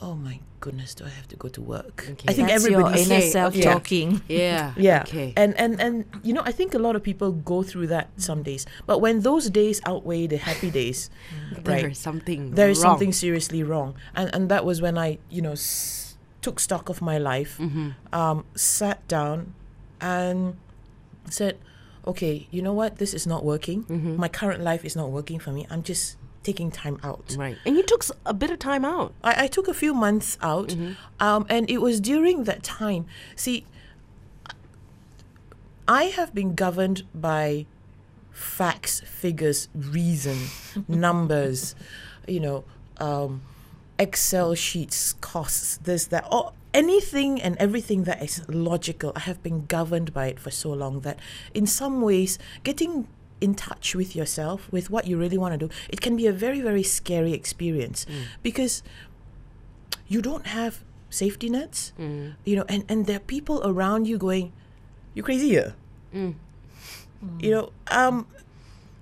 oh 0.00 0.14
my 0.14 0.38
goodness 0.60 0.94
do 0.94 1.04
i 1.04 1.08
have 1.08 1.28
to 1.28 1.36
go 1.36 1.48
to 1.48 1.60
work 1.62 2.06
Okay. 2.10 2.26
i 2.28 2.32
think 2.32 2.48
That's 2.48 2.66
your 2.66 2.80
everybody 2.82 3.02
inner 3.02 3.20
self 3.20 3.54
okay. 3.54 3.62
talking. 3.62 4.20
Yeah. 4.28 4.74
yeah. 4.76 5.02
Okay. 5.06 5.32
And 5.36 5.54
and 5.58 5.80
and 5.80 6.04
you 6.26 6.32
know, 6.34 6.42
I 6.44 6.52
think 6.52 6.74
a 6.74 6.78
lot 6.78 6.94
of 6.96 7.02
people 7.02 7.30
go 7.32 7.62
through 7.62 7.86
that 7.94 8.08
some 8.16 8.42
days. 8.42 8.66
But 8.86 8.98
when 9.00 9.20
those 9.22 9.50
days 9.50 9.80
outweigh 9.86 10.26
the 10.26 10.36
happy 10.38 10.70
days, 10.70 11.10
there 11.64 11.82
right? 11.82 11.92
is 11.92 11.98
something. 11.98 12.54
There 12.58 12.68
is 12.70 12.78
wrong. 12.82 12.94
something 12.94 13.12
seriously 13.12 13.62
wrong. 13.62 13.94
And 14.18 14.26
and 14.34 14.42
that 14.50 14.64
was 14.64 14.82
when 14.82 14.98
I, 14.98 15.18
you 15.30 15.42
know, 15.42 15.52
s- 15.54 16.18
took 16.42 16.58
stock 16.60 16.88
of 16.90 16.98
my 17.00 17.18
life, 17.18 17.58
Mm-hmm. 17.58 17.88
um, 18.12 18.44
sat 18.54 19.06
down 19.08 19.54
and 20.00 20.56
said, 21.30 21.58
"Okay, 22.06 22.46
you 22.50 22.62
know 22.62 22.72
what? 22.74 22.98
This 22.98 23.14
is 23.14 23.26
not 23.26 23.44
working. 23.44 23.84
Mm-hmm. 23.84 24.16
My 24.18 24.28
current 24.28 24.62
life 24.62 24.84
is 24.84 24.94
not 24.96 25.10
working 25.10 25.38
for 25.38 25.50
me. 25.54 25.66
I'm 25.70 25.82
just 25.82 26.16
taking 26.42 26.70
time 26.70 26.98
out." 27.02 27.34
Right. 27.38 27.56
And 27.64 27.76
you 27.76 27.82
took 27.82 28.04
a 28.26 28.34
bit 28.34 28.50
of 28.50 28.58
time 28.58 28.84
out. 28.84 29.12
I, 29.22 29.44
I 29.44 29.46
took 29.46 29.68
a 29.68 29.74
few 29.74 29.94
months 29.94 30.38
out, 30.40 30.74
um, 31.20 31.46
and 31.48 31.68
it 31.70 31.78
was 31.78 32.00
during 32.00 32.44
that 32.44 32.62
time. 32.62 33.06
See, 33.36 33.66
I 35.86 36.04
have 36.04 36.34
been 36.34 36.54
governed 36.54 37.04
by 37.14 37.66
facts, 38.30 39.00
figures, 39.00 39.68
reason, 39.74 40.38
numbers, 40.88 41.74
you 42.26 42.40
know, 42.40 42.64
um, 42.98 43.42
Excel 43.98 44.54
sheets, 44.54 45.14
costs, 45.14 45.78
this, 45.78 46.06
that, 46.06 46.26
or 46.30 46.52
anything 46.72 47.40
and 47.40 47.56
everything 47.56 48.04
that 48.04 48.22
is 48.22 48.46
logical. 48.48 49.12
I 49.16 49.20
have 49.20 49.42
been 49.42 49.66
governed 49.66 50.12
by 50.12 50.26
it 50.26 50.38
for 50.38 50.50
so 50.50 50.70
long 50.72 51.00
that 51.00 51.18
in 51.54 51.66
some 51.66 52.00
ways, 52.00 52.38
getting 52.62 53.08
in 53.40 53.54
touch 53.54 53.94
with 53.94 54.16
yourself, 54.16 54.70
with 54.72 54.90
what 54.90 55.06
you 55.06 55.16
really 55.16 55.38
want 55.38 55.58
to 55.58 55.66
do, 55.66 55.72
it 55.88 56.00
can 56.00 56.16
be 56.16 56.26
a 56.26 56.32
very, 56.32 56.60
very 56.60 56.82
scary 56.82 57.32
experience 57.32 58.04
mm. 58.04 58.24
because 58.42 58.82
you 60.08 60.22
don't 60.22 60.46
have 60.46 60.82
safety 61.10 61.48
nets, 61.48 61.92
mm. 61.98 62.34
you 62.44 62.56
know, 62.56 62.64
and, 62.68 62.84
and 62.88 63.06
there 63.06 63.16
are 63.16 63.20
people 63.20 63.62
around 63.64 64.06
you 64.06 64.18
going, 64.18 64.52
you 65.14 65.22
crazy 65.22 65.48
here. 65.48 65.74
Mm. 66.14 66.34
You 67.40 67.50
know, 67.50 67.72
um, 67.90 68.26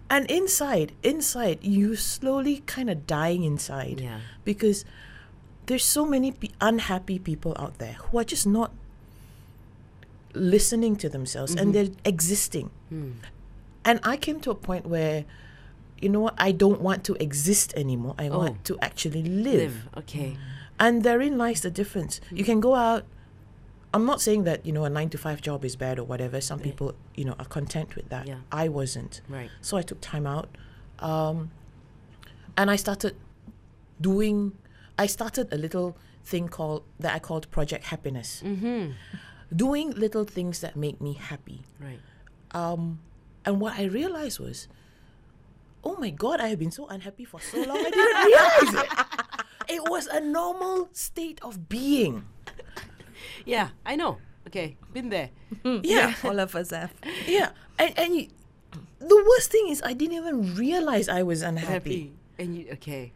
and 0.08 0.30
inside, 0.30 0.92
inside, 1.02 1.58
you 1.62 1.96
slowly 1.96 2.62
kind 2.66 2.88
of 2.88 3.06
dying 3.06 3.44
inside 3.44 4.00
Yeah. 4.00 4.20
because 4.44 4.84
there's 5.66 5.84
so 5.84 6.06
many 6.06 6.32
pe- 6.32 6.48
unhappy 6.60 7.18
people 7.18 7.54
out 7.58 7.78
there 7.78 7.94
who 7.94 8.18
are 8.18 8.24
just 8.24 8.46
not 8.46 8.72
listening 10.32 10.96
to 10.96 11.08
themselves 11.08 11.52
and 11.52 11.74
mm-hmm. 11.74 11.92
they're 11.92 11.96
existing. 12.04 12.70
And 13.86 14.00
I 14.02 14.16
came 14.18 14.40
to 14.40 14.50
a 14.50 14.54
point 14.54 14.84
where, 14.84 15.24
you 16.02 16.08
know 16.10 16.20
what, 16.20 16.34
I 16.36 16.50
don't 16.52 16.80
want 16.82 17.04
to 17.04 17.14
exist 17.22 17.72
anymore. 17.74 18.14
I 18.18 18.28
Oh. 18.28 18.38
want 18.38 18.64
to 18.64 18.76
actually 18.82 19.22
live. 19.22 19.74
Live. 19.86 19.88
Okay. 19.98 20.36
And 20.78 21.02
therein 21.04 21.38
lies 21.38 21.60
the 21.62 21.70
difference. 21.70 22.20
You 22.30 22.44
can 22.44 22.60
go 22.60 22.74
out. 22.74 23.04
I'm 23.94 24.04
not 24.04 24.20
saying 24.20 24.44
that 24.44 24.66
you 24.66 24.72
know 24.72 24.84
a 24.84 24.90
nine 24.90 25.08
to 25.10 25.16
five 25.16 25.40
job 25.40 25.64
is 25.64 25.74
bad 25.74 25.98
or 25.98 26.04
whatever. 26.04 26.38
Some 26.42 26.58
people 26.60 26.94
you 27.14 27.24
know 27.24 27.34
are 27.38 27.46
content 27.46 27.94
with 27.96 28.10
that. 28.10 28.26
Yeah. 28.26 28.40
I 28.52 28.68
wasn't. 28.68 29.22
Right. 29.26 29.48
So 29.62 29.78
I 29.78 29.82
took 29.82 30.00
time 30.02 30.26
out, 30.26 30.48
um, 30.98 31.50
and 32.58 32.70
I 32.70 32.76
started 32.76 33.16
doing. 33.98 34.52
I 34.98 35.06
started 35.06 35.50
a 35.50 35.56
little 35.56 35.96
thing 36.24 36.48
called 36.48 36.82
that 37.00 37.14
I 37.14 37.20
called 37.20 37.50
Project 37.50 37.84
Happiness. 37.84 38.42
Mm-hmm. 38.44 38.90
Doing 39.54 39.92
little 39.92 40.24
things 40.24 40.60
that 40.60 40.76
make 40.76 41.00
me 41.00 41.14
happy. 41.14 41.62
Right. 41.80 42.00
Um, 42.50 42.98
and 43.46 43.60
what 43.60 43.78
I 43.78 43.84
realized 43.84 44.40
was, 44.40 44.68
oh 45.84 45.96
my 45.96 46.10
God, 46.10 46.40
I 46.40 46.48
have 46.48 46.58
been 46.58 46.70
so 46.72 46.86
unhappy 46.88 47.24
for 47.24 47.40
so 47.40 47.58
long. 47.62 47.78
I 47.78 47.90
didn't 47.90 48.24
realize 48.26 48.84
it. 48.84 48.90
It 49.68 49.82
was 49.90 50.06
a 50.08 50.20
normal 50.20 50.88
state 50.92 51.40
of 51.42 51.68
being. 51.68 52.24
Yeah, 53.44 53.68
I 53.84 53.96
know. 53.96 54.18
Okay, 54.48 54.76
been 54.92 55.08
there. 55.08 55.30
Yeah, 55.82 56.14
All 56.24 56.38
of 56.38 56.54
us 56.54 56.70
have. 56.70 56.92
yeah. 57.26 57.50
And 57.78 57.98
and 57.98 58.14
you, 58.16 58.28
the 58.98 59.24
worst 59.28 59.50
thing 59.50 59.68
is, 59.68 59.82
I 59.82 59.92
didn't 59.92 60.16
even 60.16 60.54
realize 60.54 61.08
I 61.08 61.22
was 61.22 61.42
unhappy. 61.42 61.72
Happy. 61.72 62.12
And 62.38 62.56
you 62.56 62.66
okay. 62.74 63.12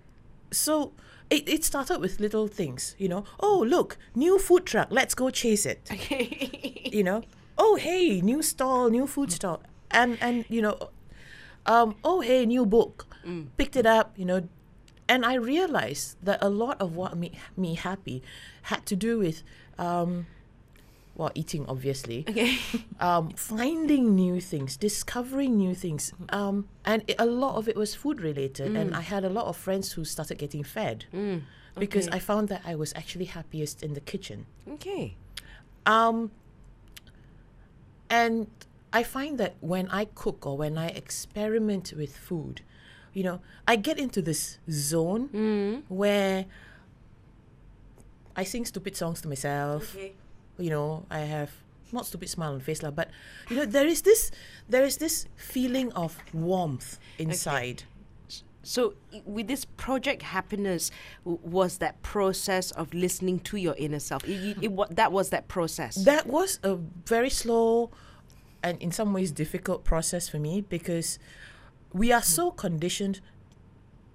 So 0.50 0.92
it, 1.30 1.48
it 1.48 1.64
started 1.64 2.00
with 2.00 2.18
little 2.18 2.48
things, 2.48 2.94
you 2.98 3.08
know. 3.08 3.24
Oh 3.38 3.64
look, 3.66 3.96
new 4.14 4.38
food 4.38 4.66
truck. 4.66 4.88
Let's 4.90 5.14
go 5.14 5.30
chase 5.30 5.66
it. 5.66 5.86
Okay. 5.90 6.90
you 6.92 7.04
know. 7.04 7.22
Oh 7.56 7.76
hey, 7.76 8.20
new 8.20 8.42
stall, 8.42 8.90
new 8.90 9.06
food 9.06 9.30
stall, 9.38 9.62
and 9.90 10.18
and 10.20 10.44
you 10.48 10.62
know, 10.62 10.90
um. 11.66 11.94
Oh 12.04 12.20
hey, 12.20 12.46
new 12.46 12.66
book. 12.66 13.06
picked 13.58 13.76
it 13.76 13.84
up, 13.86 14.14
you 14.16 14.24
know, 14.24 14.48
and 15.08 15.26
I 15.26 15.34
realized 15.34 16.16
that 16.22 16.38
a 16.40 16.48
lot 16.48 16.80
of 16.80 16.96
what 16.96 17.16
made 17.16 17.36
me 17.56 17.74
happy 17.74 18.22
had 18.62 18.86
to 18.86 18.96
do 18.96 19.18
with, 19.18 19.42
um, 19.76 20.26
well, 21.16 21.30
eating 21.34 21.66
obviously, 21.68 22.24
Okay. 22.28 22.56
um, 23.00 23.30
finding 23.36 24.14
new 24.14 24.40
things, 24.40 24.76
discovering 24.78 25.56
new 25.56 25.74
things, 25.74 26.14
um, 26.30 26.68
and 26.84 27.02
it, 27.08 27.16
a 27.18 27.26
lot 27.26 27.56
of 27.56 27.68
it 27.68 27.76
was 27.76 27.94
food 27.94 28.20
related. 28.22 28.74
And 28.76 28.94
I 28.94 29.02
had 29.02 29.24
a 29.24 29.28
lot 29.28 29.46
of 29.46 29.56
friends 29.56 29.92
who 29.92 30.04
started 30.04 30.38
getting 30.38 30.64
fed 30.64 31.04
because 31.78 32.06
okay. 32.08 32.16
I 32.16 32.20
found 32.20 32.48
that 32.48 32.62
I 32.64 32.74
was 32.74 32.92
actually 32.94 33.26
happiest 33.26 33.82
in 33.82 33.92
the 33.94 34.00
kitchen. 34.00 34.46
Okay. 34.66 35.16
Um, 35.86 36.30
and 38.08 38.46
I 38.92 39.02
find 39.02 39.38
that 39.38 39.54
when 39.60 39.88
I 39.88 40.06
cook 40.06 40.46
or 40.46 40.56
when 40.56 40.76
I 40.76 40.88
experiment 40.88 41.92
with 41.96 42.16
food, 42.16 42.62
you 43.12 43.22
know, 43.22 43.40
I 43.66 43.76
get 43.76 43.98
into 43.98 44.22
this 44.22 44.58
zone 44.70 45.28
mm. 45.28 45.82
where 45.88 46.46
I 48.36 48.44
sing 48.44 48.64
stupid 48.64 48.96
songs 48.96 49.20
to 49.22 49.28
myself. 49.28 49.94
Okay. 49.94 50.12
You 50.58 50.70
know, 50.70 51.06
I 51.10 51.20
have 51.20 51.50
not 51.92 52.06
stupid 52.06 52.28
smile 52.28 52.52
on 52.52 52.60
face, 52.60 52.82
lah, 52.82 52.90
but 52.90 53.10
you 53.48 53.56
know, 53.56 53.66
there 53.66 53.86
is 53.86 54.02
this 54.02 54.30
there 54.68 54.84
is 54.84 54.98
this 54.98 55.26
feeling 55.36 55.92
of 55.92 56.16
warmth 56.32 56.98
inside. 57.18 57.84
So, 58.62 58.94
with 59.24 59.48
this 59.48 59.64
project 59.64 60.22
happiness, 60.22 60.90
w- 61.24 61.40
was 61.42 61.78
that 61.78 62.00
process 62.02 62.70
of 62.72 62.92
listening 62.92 63.40
to 63.40 63.56
your 63.56 63.74
inner 63.76 63.98
self? 63.98 64.22
It, 64.28 64.58
it, 64.62 64.64
it, 64.64 64.96
that 64.96 65.12
was 65.12 65.30
that 65.30 65.48
process. 65.48 65.96
That 66.04 66.26
was 66.26 66.60
a 66.62 66.76
very 67.06 67.30
slow 67.30 67.90
and 68.62 68.80
in 68.82 68.90
some 68.92 69.12
ways 69.12 69.32
difficult 69.32 69.84
process 69.84 70.28
for 70.28 70.38
me 70.38 70.60
because 70.60 71.18
we 71.92 72.12
are 72.12 72.22
so 72.22 72.50
conditioned 72.50 73.20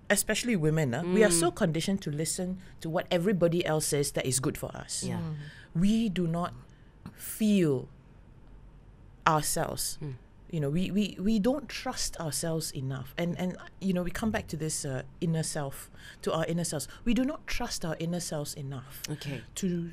especially 0.10 0.56
women 0.56 0.94
uh, 0.94 1.02
we 1.04 1.24
are 1.24 1.32
so 1.32 1.50
conditioned 1.52 2.00
to 2.02 2.12
listen 2.12 2.60
to 2.80 2.88
what 2.90 3.08
everybody 3.10 3.66
else 3.66 3.88
says 3.88 4.12
that 4.12 4.26
is 4.26 4.40
good 4.40 4.58
for 4.58 4.70
us. 4.76 5.04
Yeah. 5.04 5.20
we 5.74 6.10
do 6.10 6.28
not 6.28 6.54
feel 7.16 7.88
ourselves. 9.28 9.98
You 10.52 10.60
know 10.62 10.70
we, 10.70 10.92
we 10.92 11.18
we 11.20 11.40
don't 11.40 11.68
trust 11.68 12.18
ourselves 12.20 12.72
enough. 12.72 13.14
And 13.18 13.38
and 13.40 13.58
you 13.82 13.94
know 13.94 14.04
we 14.04 14.12
come 14.12 14.32
back 14.32 14.48
to 14.50 14.56
this 14.58 14.86
uh, 14.86 15.02
inner 15.20 15.44
self 15.44 15.90
to 16.22 16.32
our 16.32 16.46
inner 16.46 16.64
selves. 16.64 16.88
We 17.04 17.14
do 17.14 17.26
not 17.26 17.46
trust 17.48 17.84
our 17.84 17.96
inner 18.00 18.20
selves 18.20 18.54
enough 18.54 19.02
Okay. 19.10 19.42
to 19.56 19.92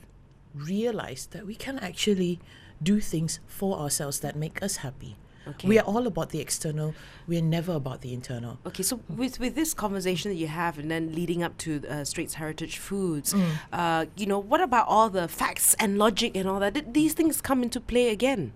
realize 0.55 1.27
that 1.33 1.47
we 1.47 1.55
can 1.55 1.79
actually 1.79 2.39
do 2.83 3.01
things 3.01 3.41
for 3.47 3.79
ourselves 3.79 4.21
that 4.21 4.37
make 4.37 4.63
us 4.63 4.77
happy 4.79 5.17
Okay. 5.45 5.67
we 5.67 5.77
are 5.77 5.83
all 5.85 6.07
about 6.07 6.31
the 6.31 6.39
external 6.39 6.95
we're 7.27 7.43
never 7.43 7.73
about 7.75 8.01
the 8.01 8.13
internal 8.15 8.59
Okay, 8.65 8.85
so 8.85 9.01
with 9.09 9.41
with 9.41 9.57
this 9.57 9.75
conversation 9.75 10.31
that 10.31 10.37
you 10.37 10.47
have, 10.47 10.79
and 10.79 10.89
then 10.89 11.13
leading 11.17 11.43
up 11.43 11.59
to 11.59 11.83
uh, 11.89 12.05
Straits 12.05 12.35
Heritage 12.35 12.79
Foods, 12.79 13.35
uh, 13.73 14.07
you 14.17 14.27
know, 14.27 14.39
what 14.39 14.61
about 14.61 14.87
all 14.87 15.11
the 15.11 15.27
facts 15.27 15.75
and 15.81 15.99
logic 15.99 16.37
and 16.37 16.49
all 16.49 16.61
that? 16.61 16.75
Did 16.75 16.95
these 16.95 17.13
things 17.15 17.41
come 17.41 17.65
into 17.65 17.81
play 17.81 18.11
again? 18.11 18.53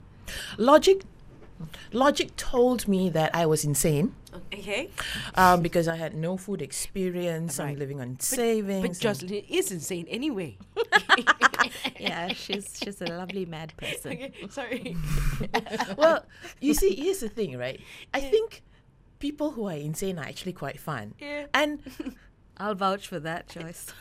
logic 0.58 1.02
logic 1.92 2.34
told 2.36 2.86
me 2.88 3.08
that 3.08 3.30
i 3.34 3.46
was 3.46 3.64
insane 3.64 4.14
Okay, 4.52 4.90
um, 5.34 5.62
because 5.62 5.88
I 5.88 5.96
had 5.96 6.14
no 6.14 6.36
food 6.36 6.62
experience. 6.62 7.58
I'm 7.60 7.78
living 7.78 8.00
on 8.00 8.18
savings. 8.20 8.98
but 9.00 9.08
Joycelyn 9.08 9.44
is 9.48 9.72
insane 9.72 10.06
anyway. 10.08 10.58
yeah, 11.98 12.28
she's 12.32 12.78
she's 12.82 13.00
a 13.00 13.06
lovely 13.06 13.46
mad 13.46 13.72
person. 13.76 14.12
okay, 14.12 14.32
sorry. 14.50 14.96
well, 15.96 16.24
you 16.60 16.74
see, 16.74 16.94
here's 16.94 17.20
the 17.20 17.28
thing, 17.28 17.56
right? 17.58 17.80
I 18.14 18.20
think 18.20 18.62
people 19.18 19.52
who 19.52 19.66
are 19.68 19.74
insane 19.74 20.18
are 20.18 20.24
actually 20.24 20.52
quite 20.52 20.78
fun. 20.78 21.14
Yeah. 21.18 21.46
And 21.54 21.80
I'll 22.58 22.74
vouch 22.74 23.06
for 23.06 23.20
that, 23.20 23.48
Joyce. 23.48 23.92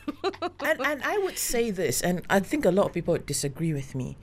and, 0.62 0.80
and 0.82 1.04
I 1.04 1.18
would 1.20 1.38
say 1.38 1.72
this, 1.72 2.02
and 2.02 2.22
I 2.30 2.40
think 2.40 2.66
a 2.66 2.72
lot 2.72 2.86
of 2.88 2.94
people 2.94 3.12
would 3.14 3.26
disagree 3.26 3.74
with 3.74 3.96
me. 3.96 4.18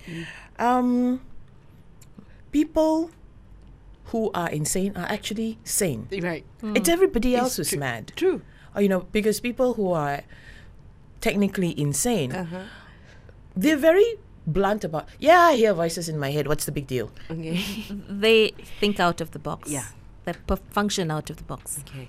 Um, 0.58 1.20
people 2.50 3.10
who 4.06 4.30
are 4.34 4.48
insane 4.50 4.92
are 4.96 5.06
actually 5.06 5.58
sane. 5.64 6.08
right. 6.22 6.44
It's 6.62 6.88
everybody 6.88 7.34
else 7.36 7.50
It's 7.52 7.56
who's 7.56 7.68
true. 7.70 7.78
mad. 7.80 8.12
True. 8.16 8.42
Or, 8.74 8.82
you 8.82 8.88
know, 8.88 9.06
because 9.12 9.40
people 9.40 9.74
who 9.74 9.92
are 9.92 10.22
technically 11.20 11.78
insane, 11.78 12.32
Uh-huh. 12.32 12.62
they're 13.56 13.76
very 13.76 14.16
blunt 14.46 14.84
about, 14.84 15.08
yeah, 15.18 15.40
I 15.40 15.54
hear 15.56 15.72
voices 15.74 16.08
in 16.08 16.18
my 16.18 16.30
head. 16.30 16.46
What's 16.48 16.64
the 16.64 16.72
big 16.72 16.86
deal? 16.86 17.10
Okay. 17.30 17.60
they 18.08 18.52
think 18.80 18.98
out 18.98 19.20
of 19.20 19.30
the 19.30 19.38
box. 19.38 19.70
Yeah. 19.70 19.86
They 20.24 20.32
per- 20.32 20.56
function 20.70 21.10
out 21.10 21.30
of 21.30 21.36
the 21.36 21.44
box. 21.44 21.78
okay. 21.80 22.08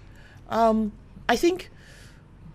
Um, 0.50 0.92
I 1.30 1.36
think 1.36 1.70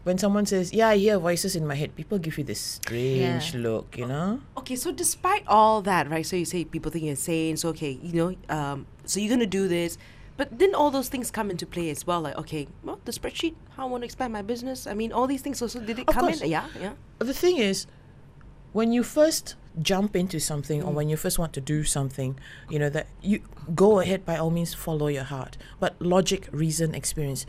when 0.05 0.17
someone 0.19 0.47
says, 0.47 0.73
"Yeah, 0.73 0.89
I 0.89 0.97
hear 0.97 1.19
voices 1.19 1.55
in 1.57 1.67
my 1.67 1.75
head," 1.75 1.95
people 1.97 2.19
give 2.19 2.39
you 2.39 2.45
this 2.45 2.61
strange 2.81 3.55
Yeah. 3.55 3.61
look, 3.61 3.97
you 3.99 4.07
know. 4.07 4.41
Okay, 4.57 4.77
so 4.77 4.93
despite 4.93 5.45
all 5.47 5.83
that, 5.83 6.09
right? 6.11 6.25
So 6.25 6.37
you 6.37 6.45
say 6.45 6.65
people 6.65 6.91
think 6.91 7.05
you're 7.05 7.11
insane. 7.19 7.57
So 7.57 7.69
okay, 7.71 7.99
you 8.03 8.13
know, 8.13 8.35
um, 8.49 8.87
so 9.05 9.21
you're 9.21 9.31
gonna 9.31 9.47
do 9.47 9.69
this, 9.69 9.99
but 10.37 10.59
then 10.59 10.75
all 10.75 10.91
those 10.91 11.09
things 11.09 11.31
come 11.31 11.51
into 11.51 11.67
play 11.67 11.91
as 11.91 12.07
well. 12.07 12.21
Like 12.23 12.37
okay, 12.39 12.69
well, 12.83 13.01
the 13.05 13.13
spreadsheet, 13.13 13.55
how 13.77 13.87
I 13.87 13.91
want 13.91 14.03
to 14.03 14.07
expand 14.07 14.33
my 14.33 14.43
business. 14.43 14.87
I 14.87 14.95
mean, 14.95 15.13
all 15.13 15.27
these 15.27 15.43
things 15.43 15.61
also 15.61 15.81
did 15.81 15.99
it 15.99 16.09
Of 16.09 16.15
come 16.15 16.27
course. 16.27 16.41
in? 16.41 16.51
Yeah, 16.51 16.67
yeah. 16.81 16.93
The 17.19 17.35
thing 17.35 17.59
is, 17.59 17.87
when 18.73 18.93
you 18.93 19.03
first 19.03 19.57
jump 19.81 20.17
into 20.17 20.41
something 20.41 20.83
or 20.83 20.93
when 20.93 21.09
you 21.09 21.17
first 21.17 21.39
want 21.39 21.53
to 21.53 21.61
do 21.61 21.85
something, 21.85 22.39
you 22.69 22.79
know 22.79 22.89
that 22.91 23.07
you 23.23 23.41
go 23.75 24.01
ahead 24.01 24.25
by 24.25 24.37
all 24.37 24.51
means 24.51 24.75
follow 24.75 25.07
your 25.09 25.25
heart. 25.25 25.57
But 25.81 25.95
logic, 26.01 26.49
reason, 26.53 26.95
experience, 26.95 27.47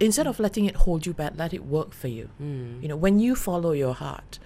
instead 0.00 0.26
of 0.26 0.40
letting 0.40 0.64
it 0.66 0.76
hold 0.76 1.06
you 1.06 1.14
back, 1.14 1.34
let 1.36 1.54
it 1.54 1.64
work 1.64 1.92
for 1.92 2.08
you. 2.08 2.30
Hmm. 2.38 2.80
You 2.82 2.88
know, 2.88 2.96
when 2.96 3.18
you 3.18 3.34
follow 3.34 3.72
your 3.72 3.94
heart, 3.94 4.38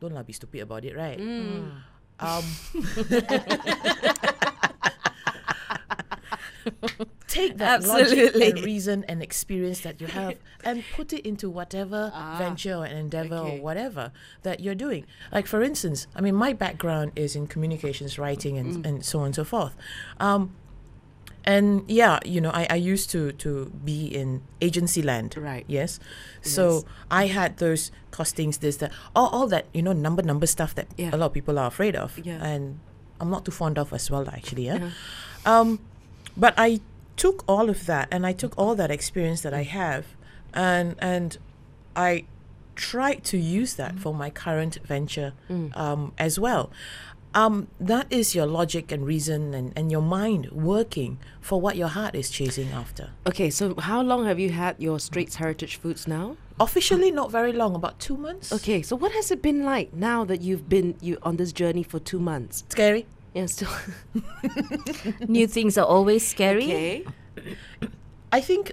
don't 0.00 0.14
lah 0.14 0.22
be 0.22 0.32
stupid 0.32 0.60
about 0.60 0.84
it, 0.84 0.96
right? 0.96 1.18
Hmm. 1.18 1.68
Ah. 2.20 2.38
Um, 2.38 2.44
take 7.28 7.58
that 7.58 7.84
logic 7.84 8.18
Absolutely. 8.18 8.50
and 8.50 8.64
reason 8.64 9.04
and 9.08 9.22
experience 9.22 9.80
that 9.80 10.00
you 10.00 10.06
have 10.08 10.34
and 10.64 10.82
put 10.96 11.12
it 11.12 11.24
into 11.26 11.48
whatever 11.48 12.10
ah. 12.14 12.36
venture 12.38 12.74
or 12.74 12.86
endeavor 12.86 13.36
okay. 13.36 13.58
or 13.58 13.62
whatever 13.62 14.12
that 14.42 14.60
you're 14.60 14.74
doing. 14.74 15.06
Like 15.32 15.46
for 15.46 15.62
instance, 15.62 16.06
I 16.14 16.20
mean, 16.20 16.34
my 16.34 16.52
background 16.52 17.12
is 17.14 17.36
in 17.36 17.46
communications, 17.46 18.18
writing, 18.18 18.58
and, 18.58 18.76
mm. 18.76 18.88
and 18.88 19.04
so 19.04 19.20
on 19.20 19.26
and 19.26 19.34
so 19.34 19.44
forth. 19.44 19.76
Um, 20.18 20.54
and 21.54 21.66
yeah, 22.00 22.18
you 22.34 22.40
know, 22.44 22.50
I, 22.60 22.66
I 22.76 22.78
used 22.92 23.08
to 23.14 23.32
to 23.44 23.50
be 23.84 24.06
in 24.20 24.28
agency 24.60 25.02
land. 25.02 25.30
Right. 25.36 25.64
Yes. 25.78 25.98
So 26.42 26.84
I 27.10 27.24
had 27.38 27.50
those 27.64 27.90
costings, 28.16 28.58
this, 28.60 28.76
that, 28.82 28.92
all, 29.16 29.28
all 29.36 29.46
that, 29.54 29.64
you 29.76 29.82
know, 29.86 29.94
number, 30.06 30.22
number 30.22 30.46
stuff 30.46 30.72
that 30.78 30.86
Yeah. 30.96 31.10
a 31.14 31.16
lot 31.20 31.26
of 31.26 31.32
people 31.32 31.58
are 31.58 31.68
afraid 31.74 31.96
of. 31.96 32.10
Yeah. 32.18 32.44
And 32.50 32.78
I'm 33.20 33.30
not 33.30 33.44
too 33.46 33.52
fond 33.62 33.78
of 33.78 33.92
as 33.92 34.10
well, 34.12 34.28
actually. 34.28 34.66
Yeah. 34.66 34.76
Uh-huh. 34.76 35.52
Um, 35.52 35.68
but 36.36 36.52
I 36.68 36.80
took 37.16 37.38
all 37.48 37.66
of 37.70 37.86
that 37.86 38.08
and 38.14 38.26
I 38.26 38.32
took 38.42 38.52
all 38.60 38.74
that 38.76 38.90
experience 38.90 39.40
that 39.42 39.54
I 39.54 39.64
have 39.64 40.04
and 40.54 40.94
and 41.12 41.38
I 41.96 42.10
tried 42.76 43.20
to 43.32 43.36
use 43.38 43.74
that 43.74 43.98
for 43.98 44.12
my 44.14 44.30
current 44.30 44.78
venture 44.86 45.32
um, 45.74 46.12
as 46.18 46.38
well. 46.38 46.70
Um, 47.34 47.68
that 47.78 48.06
is 48.10 48.34
your 48.34 48.46
logic 48.46 48.90
and 48.90 49.06
reason 49.06 49.54
and, 49.54 49.72
and 49.76 49.92
your 49.92 50.00
mind 50.00 50.50
working 50.50 51.18
for 51.40 51.60
what 51.60 51.76
your 51.76 51.88
heart 51.88 52.14
is 52.14 52.30
chasing 52.30 52.70
after. 52.70 53.10
Okay, 53.26 53.50
so 53.50 53.74
how 53.78 54.02
long 54.02 54.24
have 54.24 54.38
you 54.38 54.50
had 54.50 54.76
your 54.78 54.98
Straits 54.98 55.36
Heritage 55.36 55.76
Foods 55.76 56.08
now? 56.08 56.36
Officially, 56.60 57.10
not 57.10 57.30
very 57.30 57.52
long, 57.52 57.74
about 57.74 58.00
two 58.00 58.16
months. 58.16 58.52
Okay, 58.52 58.82
so 58.82 58.96
what 58.96 59.12
has 59.12 59.30
it 59.30 59.42
been 59.42 59.62
like 59.62 59.92
now 59.92 60.24
that 60.24 60.40
you've 60.40 60.68
been 60.68 60.96
you 61.00 61.18
on 61.22 61.36
this 61.36 61.52
journey 61.52 61.82
for 61.82 62.00
two 62.00 62.18
months? 62.18 62.64
Scary. 62.70 63.06
Yeah, 63.34 63.46
still. 63.46 63.70
New 65.28 65.46
things 65.46 65.78
are 65.78 65.86
always 65.86 66.26
scary. 66.26 66.64
okay. 66.64 67.04
I 68.32 68.40
think 68.40 68.72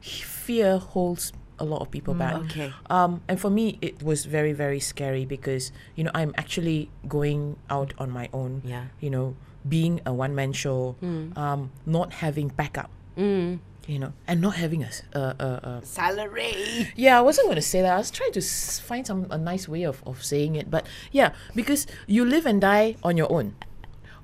fear 0.00 0.78
holds 0.78 1.32
a 1.58 1.64
lot 1.64 1.80
of 1.80 1.90
people 1.90 2.14
back. 2.14 2.34
Okay. 2.34 2.72
Um, 2.90 3.22
and 3.28 3.40
for 3.40 3.50
me, 3.50 3.78
it 3.80 4.02
was 4.02 4.24
very, 4.26 4.52
very 4.52 4.80
scary 4.80 5.24
because, 5.24 5.72
you 5.94 6.04
know, 6.04 6.10
I'm 6.14 6.34
actually 6.36 6.90
going 7.08 7.56
out 7.70 7.94
on 7.98 8.10
my 8.10 8.28
own. 8.32 8.62
Yeah. 8.64 8.86
You 9.00 9.10
know, 9.10 9.36
being 9.68 10.00
a 10.06 10.12
one 10.12 10.34
man 10.34 10.52
show, 10.52 10.96
um, 11.36 11.70
not 11.86 12.12
having 12.24 12.48
backup, 12.48 12.90
Mm. 13.16 13.58
you 13.88 13.98
know, 13.98 14.12
and 14.28 14.40
not 14.40 14.56
having 14.56 14.84
a, 14.84 14.90
a, 15.14 15.18
a, 15.20 15.80
a 15.80 15.84
Salary. 15.84 16.92
yeah, 16.96 17.18
I 17.18 17.22
wasn't 17.22 17.46
going 17.46 17.56
to 17.56 17.62
say 17.62 17.80
that. 17.82 17.94
I 17.94 17.96
was 17.98 18.10
trying 18.10 18.32
to 18.32 18.40
s- 18.40 18.78
find 18.78 19.06
some 19.06 19.26
a 19.30 19.38
nice 19.38 19.66
way 19.68 19.82
of, 19.84 20.02
of 20.06 20.22
saying 20.22 20.54
it, 20.56 20.70
but 20.70 20.86
yeah, 21.12 21.32
because 21.54 21.86
you 22.06 22.24
live 22.24 22.44
and 22.46 22.60
die 22.60 22.96
on 23.02 23.16
your 23.16 23.32
own. 23.32 23.54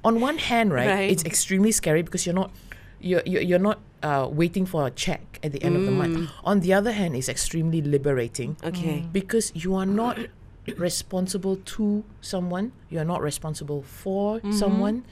On 0.04 0.20
one 0.20 0.38
hand, 0.38 0.72
right, 0.72 0.86
Right. 0.88 1.10
it's 1.10 1.24
extremely 1.24 1.72
scary 1.72 2.02
because 2.02 2.26
you're 2.26 2.34
not 2.34 2.50
you're 3.00 3.22
you're, 3.24 3.42
you're 3.42 3.58
not 3.58 3.78
uh, 4.02 4.28
waiting 4.30 4.66
for 4.66 4.86
a 4.86 4.90
check 4.90 5.38
at 5.42 5.52
the 5.52 5.62
end 5.62 5.76
of 5.76 5.84
the 5.84 5.90
month. 5.92 6.30
On 6.44 6.60
the 6.60 6.72
other 6.72 6.92
hand, 6.92 7.14
it's 7.16 7.28
extremely 7.28 7.80
liberating 7.82 8.56
Okay. 8.64 9.06
because 9.12 9.52
you 9.54 9.74
are 9.74 9.86
not 9.86 10.18
responsible 10.76 11.56
to 11.56 12.04
someone. 12.20 12.72
You 12.90 12.98
are 13.00 13.04
not 13.04 13.22
responsible 13.22 13.82
for 13.82 14.40
someone. 14.50 15.04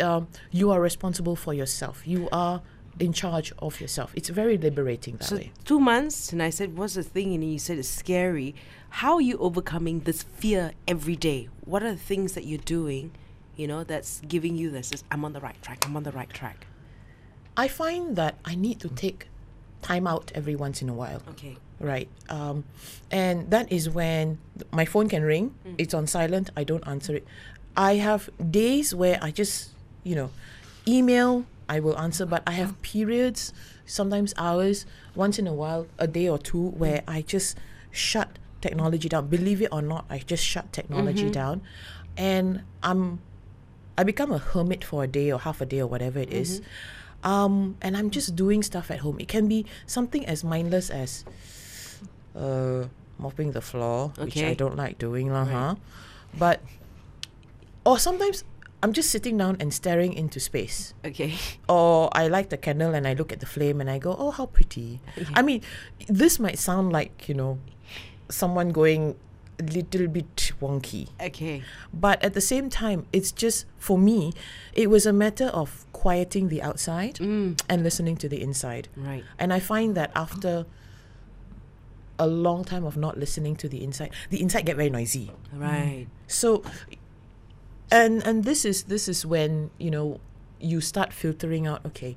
Um, 0.00 0.28
you 0.50 0.70
are 0.70 0.80
responsible 0.80 1.36
for 1.36 1.54
yourself. 1.54 2.02
You 2.06 2.28
are 2.30 2.62
in 2.98 3.12
charge 3.12 3.52
of 3.58 3.80
yourself. 3.80 4.12
It's 4.14 4.28
very 4.30 4.56
liberating 4.56 5.16
that 5.18 5.24
So 5.24 5.36
way. 5.36 5.52
two 5.64 5.78
months, 5.80 6.32
and 6.32 6.42
I 6.42 6.50
said, 6.50 6.76
"What's 6.78 6.94
the 6.94 7.02
thing?" 7.02 7.34
And 7.34 7.44
you 7.44 7.58
said 7.58 7.78
it's 7.78 7.88
scary. 7.88 8.54
How 9.00 9.14
are 9.16 9.20
you 9.20 9.36
overcoming 9.38 10.00
this 10.00 10.22
fear 10.22 10.72
every 10.88 11.16
day? 11.16 11.48
What 11.64 11.82
are 11.82 11.92
the 11.92 11.98
things 11.98 12.32
that 12.32 12.44
you're 12.44 12.58
doing, 12.58 13.12
you 13.56 13.66
know, 13.66 13.84
that's 13.84 14.22
giving 14.26 14.56
you 14.56 14.70
this? 14.70 14.90
this, 14.90 15.04
I'm 15.10 15.24
on 15.24 15.32
the 15.34 15.40
right 15.40 15.60
track. 15.62 15.84
I'm 15.86 15.96
on 15.96 16.04
the 16.04 16.12
right 16.12 16.30
track. 16.30 16.66
I 17.56 17.68
find 17.68 18.16
that 18.16 18.36
I 18.44 18.54
need 18.54 18.80
to 18.80 18.88
take 18.88 19.28
time 19.82 20.06
out 20.06 20.32
every 20.34 20.56
once 20.56 20.82
in 20.82 20.88
a 20.88 20.94
while. 20.94 21.22
Okay. 21.30 21.56
Right. 21.78 22.08
Um, 22.28 22.64
and 23.10 23.50
that 23.50 23.70
is 23.70 23.88
when 23.88 24.38
th- 24.58 24.70
my 24.72 24.84
phone 24.84 25.08
can 25.08 25.22
ring. 25.22 25.54
Mm. 25.66 25.74
It's 25.78 25.94
on 25.94 26.06
silent. 26.06 26.50
I 26.56 26.64
don't 26.64 26.86
answer 26.86 27.16
it. 27.16 27.26
I 27.76 27.96
have 27.96 28.30
days 28.50 28.94
where 28.94 29.18
I 29.20 29.30
just, 29.30 29.70
you 30.02 30.14
know, 30.14 30.30
email, 30.88 31.44
I 31.68 31.80
will 31.80 31.98
answer, 31.98 32.24
but 32.24 32.42
I 32.46 32.52
have 32.52 32.80
periods, 32.82 33.52
sometimes 33.84 34.32
hours, 34.38 34.86
once 35.14 35.38
in 35.38 35.46
a 35.46 35.52
while, 35.52 35.86
a 35.98 36.06
day 36.06 36.28
or 36.28 36.38
two, 36.38 36.70
where 36.70 37.02
I 37.06 37.22
just 37.22 37.58
shut 37.90 38.38
technology 38.60 39.08
down. 39.08 39.28
Believe 39.28 39.60
it 39.60 39.68
or 39.72 39.82
not, 39.82 40.06
I 40.08 40.18
just 40.18 40.44
shut 40.44 40.72
technology 40.72 41.24
mm-hmm. 41.24 41.32
down. 41.32 41.62
And 42.16 42.62
I'm 42.82 43.20
I 43.98 44.04
become 44.04 44.30
a 44.30 44.38
hermit 44.38 44.84
for 44.84 45.04
a 45.04 45.06
day 45.06 45.32
or 45.32 45.38
half 45.38 45.60
a 45.60 45.66
day 45.66 45.80
or 45.80 45.86
whatever 45.86 46.18
it 46.18 46.32
is. 46.32 46.60
Mm-hmm. 46.60 46.68
Um, 47.26 47.74
and 47.82 47.98
I'm 47.98 48.14
just 48.14 48.38
doing 48.38 48.62
stuff 48.62 48.88
at 48.94 49.02
home. 49.02 49.18
It 49.18 49.26
can 49.26 49.50
be 49.50 49.66
something 49.84 50.24
as 50.30 50.46
mindless 50.46 50.94
as 50.94 51.26
uh, 52.38 52.86
mopping 53.18 53.50
the 53.50 53.60
floor, 53.60 54.14
which 54.16 54.38
I 54.38 54.54
don't 54.54 54.76
like 54.78 55.02
doing, 55.02 55.32
lah, 55.34 55.44
huh? 55.44 55.74
But, 56.38 56.62
or 57.82 57.98
sometimes 57.98 58.44
I'm 58.80 58.92
just 58.92 59.10
sitting 59.10 59.36
down 59.38 59.56
and 59.58 59.74
staring 59.74 60.12
into 60.14 60.38
space. 60.38 60.94
Okay. 61.02 61.34
Or 61.68 62.10
I 62.14 62.28
light 62.28 62.50
the 62.50 62.56
candle 62.56 62.94
and 62.94 63.08
I 63.08 63.14
look 63.14 63.32
at 63.32 63.40
the 63.40 63.46
flame 63.46 63.80
and 63.80 63.90
I 63.90 63.98
go, 63.98 64.14
oh, 64.14 64.30
how 64.30 64.46
pretty. 64.46 65.00
I 65.34 65.42
mean, 65.42 65.62
this 66.06 66.38
might 66.38 66.60
sound 66.60 66.92
like, 66.92 67.26
you 67.26 67.34
know, 67.34 67.58
someone 68.28 68.70
going 68.70 69.16
little 69.62 70.08
bit 70.08 70.52
wonky. 70.60 71.08
Okay. 71.20 71.62
But 71.92 72.22
at 72.22 72.34
the 72.34 72.40
same 72.40 72.68
time, 72.68 73.06
it's 73.12 73.32
just 73.32 73.66
for 73.78 73.98
me, 73.98 74.32
it 74.72 74.90
was 74.90 75.06
a 75.06 75.12
matter 75.12 75.46
of 75.46 75.84
quieting 75.92 76.48
the 76.48 76.62
outside 76.62 77.16
mm. 77.16 77.60
and 77.68 77.82
listening 77.82 78.16
to 78.18 78.28
the 78.28 78.40
inside. 78.42 78.88
Right. 78.96 79.24
And 79.38 79.52
I 79.52 79.60
find 79.60 79.94
that 79.96 80.10
after 80.14 80.66
a 82.18 82.26
long 82.26 82.64
time 82.64 82.84
of 82.84 82.96
not 82.96 83.18
listening 83.18 83.56
to 83.56 83.68
the 83.68 83.82
inside, 83.82 84.12
the 84.30 84.40
inside 84.40 84.66
get 84.66 84.76
very 84.76 84.90
noisy. 84.90 85.30
Right. 85.52 86.06
So 86.26 86.62
and 87.90 88.22
and 88.26 88.44
this 88.44 88.64
is 88.64 88.84
this 88.84 89.08
is 89.08 89.24
when, 89.24 89.70
you 89.78 89.90
know, 89.90 90.20
you 90.60 90.80
start 90.80 91.12
filtering 91.12 91.66
out, 91.66 91.84
okay, 91.86 92.16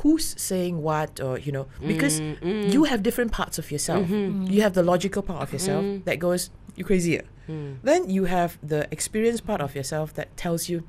who's 0.00 0.34
saying 0.40 0.82
what 0.82 1.20
or 1.20 1.38
you 1.38 1.52
know 1.52 1.66
because 1.86 2.20
you 2.74 2.84
have 2.84 3.02
different 3.02 3.32
parts 3.32 3.58
of 3.58 3.70
yourself. 3.70 4.08
You 4.54 4.62
have 4.62 4.74
the 4.74 4.82
logical 4.82 5.22
part 5.22 5.42
of 5.42 5.52
yourself 5.52 5.84
that 6.04 6.18
goes 6.18 6.50
you 6.76 6.84
crazy 6.84 7.18
ah?" 7.18 7.26
then 7.82 8.10
you 8.10 8.24
have 8.28 8.58
the 8.62 8.86
experience 8.92 9.40
part 9.40 9.60
of 9.60 9.74
yourself 9.74 10.12
that 10.14 10.28
tells 10.36 10.68
you 10.68 10.84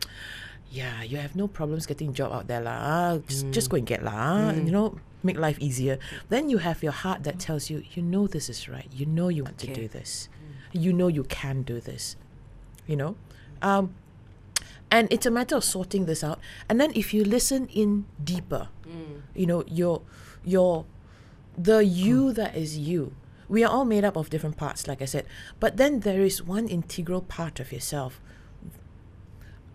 yeah 0.72 1.02
you 1.02 1.18
have 1.18 1.34
no 1.36 1.48
problems 1.48 1.88
getting 1.88 2.14
job 2.14 2.30
out 2.32 2.46
there 2.52 2.62
lah. 2.62 2.78
Ah. 2.78 3.12
just, 3.28 3.50
just 3.50 3.68
go 3.72 3.78
and 3.78 3.88
get 3.88 4.04
lah. 4.04 4.14
Ah," 4.14 4.52
you 4.52 4.72
know 4.72 5.00
make 5.24 5.38
life 5.38 5.60
easier. 5.60 5.98
Then 6.30 6.50
you 6.50 6.60
have 6.60 6.84
your 6.84 6.94
heart 6.94 7.24
that 7.24 7.40
tells 7.40 7.70
you 7.70 7.84
you 7.96 8.02
know 8.04 8.28
this 8.28 8.50
is 8.50 8.70
right. 8.70 8.88
You 8.92 9.06
know 9.06 9.28
you 9.28 9.44
want 9.44 9.58
to 9.60 9.68
do 9.74 9.88
this. 9.88 10.30
You 10.72 10.94
know 10.94 11.08
you 11.08 11.24
can 11.24 11.64
do 11.64 11.80
this. 11.82 12.16
You 12.86 12.96
know? 12.96 13.12
Um, 13.62 13.94
and 14.92 15.08
it's 15.12 15.26
a 15.26 15.32
matter 15.32 15.56
of 15.56 15.64
sorting 15.64 16.06
this 16.06 16.24
out. 16.24 16.40
And 16.68 16.80
then 16.80 16.92
if 16.96 17.14
you 17.14 17.24
listen 17.24 17.68
in 17.68 18.06
deeper 18.24 18.70
mm. 18.88 19.22
you 19.36 19.46
know 19.46 19.64
your 19.68 20.02
your 20.44 20.86
the 21.58 21.84
hmm. 21.84 21.90
you 21.92 22.34
that 22.34 22.56
is 22.56 22.78
you 22.78 23.14
we 23.48 23.64
are 23.64 23.72
all 23.72 23.86
made 23.86 24.06
up 24.06 24.16
of 24.16 24.30
different 24.30 24.58
parts 24.58 24.88
like 24.88 25.02
i 25.02 25.06
said. 25.06 25.26
But 25.60 25.78
then 25.78 26.02
there 26.02 26.22
is 26.22 26.44
one 26.44 26.68
integral 26.68 27.22
part 27.22 27.60
of 27.60 27.72
yourself. 27.72 28.22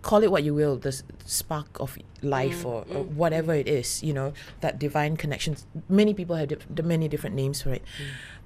Call 0.01 0.23
it 0.23 0.31
what 0.31 0.45
you 0.45 0.55
will 0.55 0.77
the 0.77 1.03
spark 1.25 1.81
of 1.81 1.99
life 2.23 2.63
mm, 2.63 2.67
or, 2.67 2.81
or 2.95 3.05
mm, 3.05 3.09
whatever 3.15 3.55
it 3.55 3.67
is 3.67 4.03
you 4.03 4.13
know 4.13 4.33
that 4.61 4.79
divine 4.79 5.17
connection. 5.17 5.57
Many 5.89 6.15
people 6.15 6.37
have 6.37 6.49
dif- 6.49 6.85
many 6.85 7.09
different 7.09 7.35
names 7.35 7.63
for 7.63 7.73
it. 7.73 7.83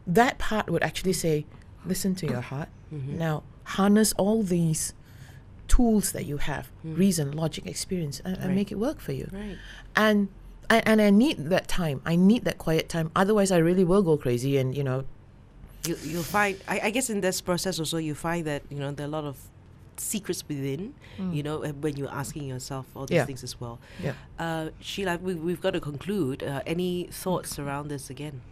That 0.06 0.38
part 0.38 0.70
would 0.70 0.82
actually 0.82 1.12
say 1.12 1.46
listen 1.84 2.14
to 2.16 2.26
your 2.26 2.40
heart. 2.40 2.68
Mm-hmm. 2.92 3.18
Now 3.18 3.42
harness 3.64 4.14
all 4.14 4.42
these 4.42 4.94
tools 5.68 6.12
that 6.12 6.24
you 6.26 6.38
have 6.38 6.68
reason 6.82 7.32
logic 7.32 7.66
experience 7.66 8.20
and, 8.24 8.36
and 8.36 8.46
Right. 8.46 8.54
make 8.54 8.72
it 8.72 8.78
work 8.78 8.98
for 9.00 9.12
you 9.12 9.28
Right. 9.32 9.56
and 9.94 10.28
I, 10.70 10.78
and 10.84 11.00
I 11.00 11.08
need 11.08 11.46
that 11.48 11.66
time. 11.66 12.02
I 12.04 12.14
need 12.16 12.44
that 12.44 12.58
quiet 12.58 12.90
time. 12.90 13.10
Otherwise, 13.16 13.50
I 13.50 13.56
really 13.56 13.84
will 13.84 14.02
go 14.02 14.18
crazy. 14.18 14.58
And 14.58 14.76
you 14.76 14.84
know, 14.84 15.04
You 15.86 15.96
you'll 16.04 16.22
find. 16.22 16.58
I, 16.68 16.80
I 16.88 16.90
guess 16.90 17.08
in 17.08 17.22
this 17.22 17.40
process 17.40 17.78
also 17.78 17.96
you 17.96 18.14
find 18.14 18.44
that 18.46 18.62
you 18.68 18.78
know 18.78 18.90
there 18.92 19.06
are 19.06 19.08
a 19.08 19.16
lot 19.18 19.24
of 19.24 19.38
secrets 19.96 20.44
within. 20.46 20.92
You 21.32 21.42
know 21.42 21.64
uh, 21.64 21.68
when 21.80 21.96
you're 21.96 22.10
asking 22.12 22.44
yourself 22.44 22.84
all 22.94 23.06
these 23.06 23.16
Yeah. 23.16 23.24
things 23.24 23.42
as 23.42 23.58
well. 23.58 23.78
yeah. 24.02 24.12
Uh, 24.38 24.68
Sheila, 24.80 25.16
we, 25.16 25.34
we've 25.34 25.60
got 25.62 25.70
to 25.72 25.80
conclude. 25.80 26.42
Uh, 26.42 26.60
any 26.66 27.08
thoughts 27.10 27.58
around 27.58 27.88
this 27.88 28.10
again? 28.10 28.42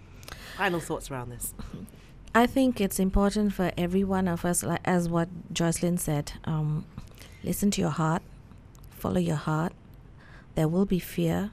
Final 0.56 0.80
thoughts 0.80 1.10
around 1.10 1.28
this? 1.30 1.52
I 2.34 2.46
think 2.46 2.80
it's 2.80 2.98
important 2.98 3.52
for 3.52 3.72
every 3.76 4.04
one 4.04 4.26
of 4.26 4.44
us, 4.46 4.62
like 4.62 4.80
as 4.86 5.06
what 5.08 5.28
Joycelyn 5.52 5.98
said, 5.98 6.32
um, 6.44 6.84
listen 7.44 7.70
to 7.72 7.80
your 7.80 7.90
heart, 7.90 8.22
follow 8.90 9.18
your 9.20 9.36
heart. 9.36 9.72
There 10.54 10.68
will 10.68 10.86
be 10.86 10.98
fear, 10.98 11.50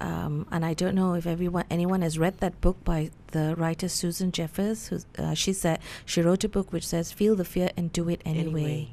um, 0.00 0.46
and 0.50 0.64
I 0.64 0.74
don't 0.74 0.94
know 0.94 1.14
if 1.14 1.26
everyone, 1.26 1.64
anyone 1.70 2.02
has 2.02 2.18
read 2.18 2.38
that 2.38 2.60
book 2.60 2.82
by 2.84 3.10
the 3.32 3.54
writer 3.56 3.88
Susan 3.88 4.32
Jeffers. 4.32 4.88
Who 4.88 4.98
uh, 5.18 5.34
she 5.34 5.52
said 5.52 5.80
she 6.04 6.22
wrote 6.22 6.44
a 6.44 6.48
book 6.48 6.72
which 6.72 6.86
says 6.86 7.12
"Feel 7.12 7.36
the 7.36 7.44
fear 7.44 7.70
and 7.76 7.92
do 7.92 8.08
it 8.08 8.20
anyway." 8.24 8.62
Anyway. 8.62 8.88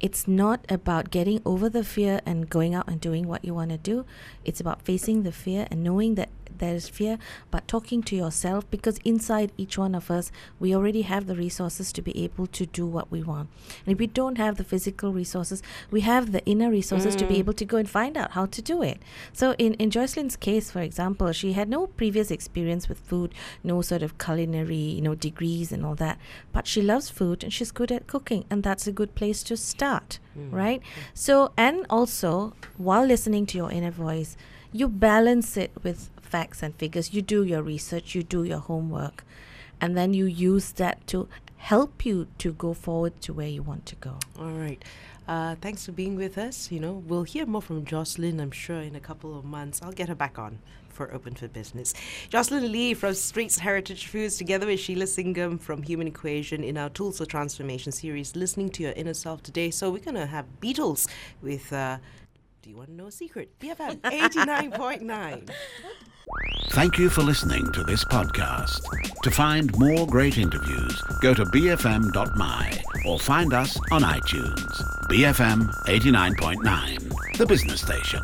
It's 0.00 0.28
not 0.28 0.64
about 0.68 1.10
getting 1.10 1.40
over 1.44 1.68
the 1.68 1.84
fear 1.84 2.20
and 2.24 2.48
going 2.48 2.74
out 2.74 2.88
and 2.88 3.00
doing 3.00 3.26
what 3.26 3.44
you 3.44 3.54
want 3.54 3.70
to 3.70 3.78
do. 3.78 4.04
It's 4.44 4.60
about 4.60 4.82
facing 4.82 5.22
the 5.22 5.32
fear 5.32 5.66
and 5.70 5.82
knowing 5.82 6.14
that 6.14 6.28
there's 6.58 6.88
fear, 6.88 7.18
but 7.50 7.66
talking 7.68 8.02
to 8.02 8.16
yourself 8.16 8.68
because 8.70 8.98
inside 9.04 9.52
each 9.56 9.78
one 9.78 9.94
of 9.94 10.10
us, 10.10 10.30
we 10.58 10.74
already 10.74 11.02
have 11.02 11.26
the 11.26 11.34
resources 11.34 11.92
to 11.92 12.02
be 12.02 12.24
able 12.24 12.46
to 12.48 12.66
do 12.66 12.86
what 12.86 13.10
we 13.10 13.22
want. 13.22 13.48
And 13.86 13.92
if 13.92 13.98
we 13.98 14.06
don't 14.06 14.38
have 14.38 14.56
the 14.56 14.64
physical 14.64 15.12
resources, 15.12 15.62
we 15.90 16.02
have 16.02 16.32
the 16.32 16.44
inner 16.44 16.70
resources 16.70 17.14
to 17.16 17.26
be 17.26 17.38
able 17.38 17.52
to 17.54 17.64
go 17.64 17.76
and 17.76 17.88
find 17.88 18.16
out 18.16 18.32
how 18.32 18.46
to 18.46 18.62
do 18.62 18.82
it. 18.82 19.00
So, 19.32 19.54
in, 19.58 19.74
in 19.74 19.90
Joycelyn's 19.90 20.36
case, 20.36 20.70
for 20.70 20.80
example, 20.80 21.32
she 21.32 21.52
had 21.52 21.68
no 21.68 21.86
previous 21.86 22.30
experience 22.30 22.88
with 22.88 22.98
food, 22.98 23.34
no 23.62 23.77
sort 23.82 24.02
of 24.02 24.18
culinary, 24.18 24.76
you 24.76 25.00
know, 25.02 25.14
degrees 25.14 25.72
and 25.72 25.84
all 25.84 25.94
that, 25.96 26.18
but 26.52 26.66
she 26.66 26.82
loves 26.82 27.10
food 27.10 27.42
and 27.42 27.52
she's 27.52 27.70
good 27.70 27.90
at 27.92 28.06
cooking, 28.06 28.44
and 28.50 28.62
that's 28.62 28.86
a 28.86 28.92
good 28.92 29.14
place 29.14 29.42
to 29.44 29.56
start, 29.56 30.18
right? 30.50 30.82
So, 31.14 31.52
and 31.56 31.86
also, 31.90 32.54
while 32.76 33.04
listening 33.04 33.46
to 33.46 33.58
your 33.58 33.70
inner 33.70 33.90
voice, 33.90 34.36
you 34.72 34.88
balance 34.88 35.56
it 35.56 35.70
with 35.82 36.10
facts 36.20 36.62
and 36.62 36.74
figures. 36.76 37.14
You 37.14 37.22
do 37.22 37.42
your 37.42 37.62
research, 37.62 38.14
you 38.14 38.22
do 38.22 38.44
your 38.44 38.58
homework, 38.58 39.24
and 39.80 39.96
then 39.96 40.14
you 40.14 40.26
use 40.26 40.72
that 40.72 41.06
to 41.08 41.28
help 41.56 42.06
you 42.06 42.26
to 42.38 42.52
go 42.52 42.72
forward 42.72 43.20
to 43.20 43.32
where 43.32 43.48
you 43.48 43.62
want 43.62 43.86
to 43.86 43.96
go. 43.96 44.18
All 44.38 44.50
right. 44.50 44.82
Uh, 45.26 45.56
thanks 45.60 45.84
for 45.84 45.92
being 45.92 46.16
with 46.16 46.38
us. 46.38 46.72
You 46.72 46.80
know, 46.80 46.92
we'll 47.06 47.24
hear 47.24 47.44
more 47.44 47.60
from 47.60 47.84
Joycelyn, 47.84 48.40
I'm 48.40 48.50
sure, 48.50 48.80
in 48.80 48.96
a 48.96 49.00
couple 49.00 49.38
of 49.38 49.44
months. 49.44 49.82
I'll 49.82 49.92
get 49.92 50.08
her 50.08 50.14
back 50.14 50.38
on 50.38 50.58
for 50.98 51.14
Open 51.14 51.34
for 51.34 51.46
Business. 51.46 51.94
Joycelyn 52.28 52.70
Lee 52.72 52.92
from 52.92 53.14
Straits 53.14 53.58
Heritage 53.60 54.08
Foods, 54.08 54.36
together 54.36 54.66
with 54.66 54.80
Sheila 54.80 55.04
Singam 55.04 55.60
from 55.60 55.84
Human 55.84 56.08
Equation 56.08 56.64
in 56.64 56.76
our 56.76 56.90
Tools 56.90 57.18
for 57.18 57.24
Transformation 57.24 57.92
series, 57.92 58.34
listening 58.34 58.68
to 58.70 58.82
your 58.82 58.92
inner 58.92 59.14
self 59.14 59.42
today. 59.42 59.70
So 59.70 59.90
we're 59.90 60.00
going 60.02 60.16
to 60.16 60.26
have 60.26 60.44
Beatles 60.60 61.08
with. 61.40 61.72
Uh, 61.72 61.98
do 62.62 62.70
you 62.70 62.76
want 62.76 62.88
to 62.88 62.94
know 62.96 63.06
a 63.06 63.12
secret? 63.12 63.56
BFM 63.60 64.00
89.9. 64.00 65.50
Thank 66.70 66.98
you 66.98 67.08
for 67.08 67.22
listening 67.22 67.70
to 67.72 67.84
this 67.84 68.04
podcast. 68.04 68.82
To 69.22 69.30
find 69.30 69.76
more 69.78 70.04
great 70.06 70.36
interviews, 70.36 71.00
go 71.22 71.32
to 71.32 71.44
bfm.my 71.44 72.82
or 73.06 73.18
find 73.20 73.54
us 73.54 73.78
on 73.92 74.02
iTunes. 74.02 74.82
BFM 75.08 75.70
89.9, 75.86 77.38
the 77.38 77.46
business 77.46 77.80
station. 77.80 78.22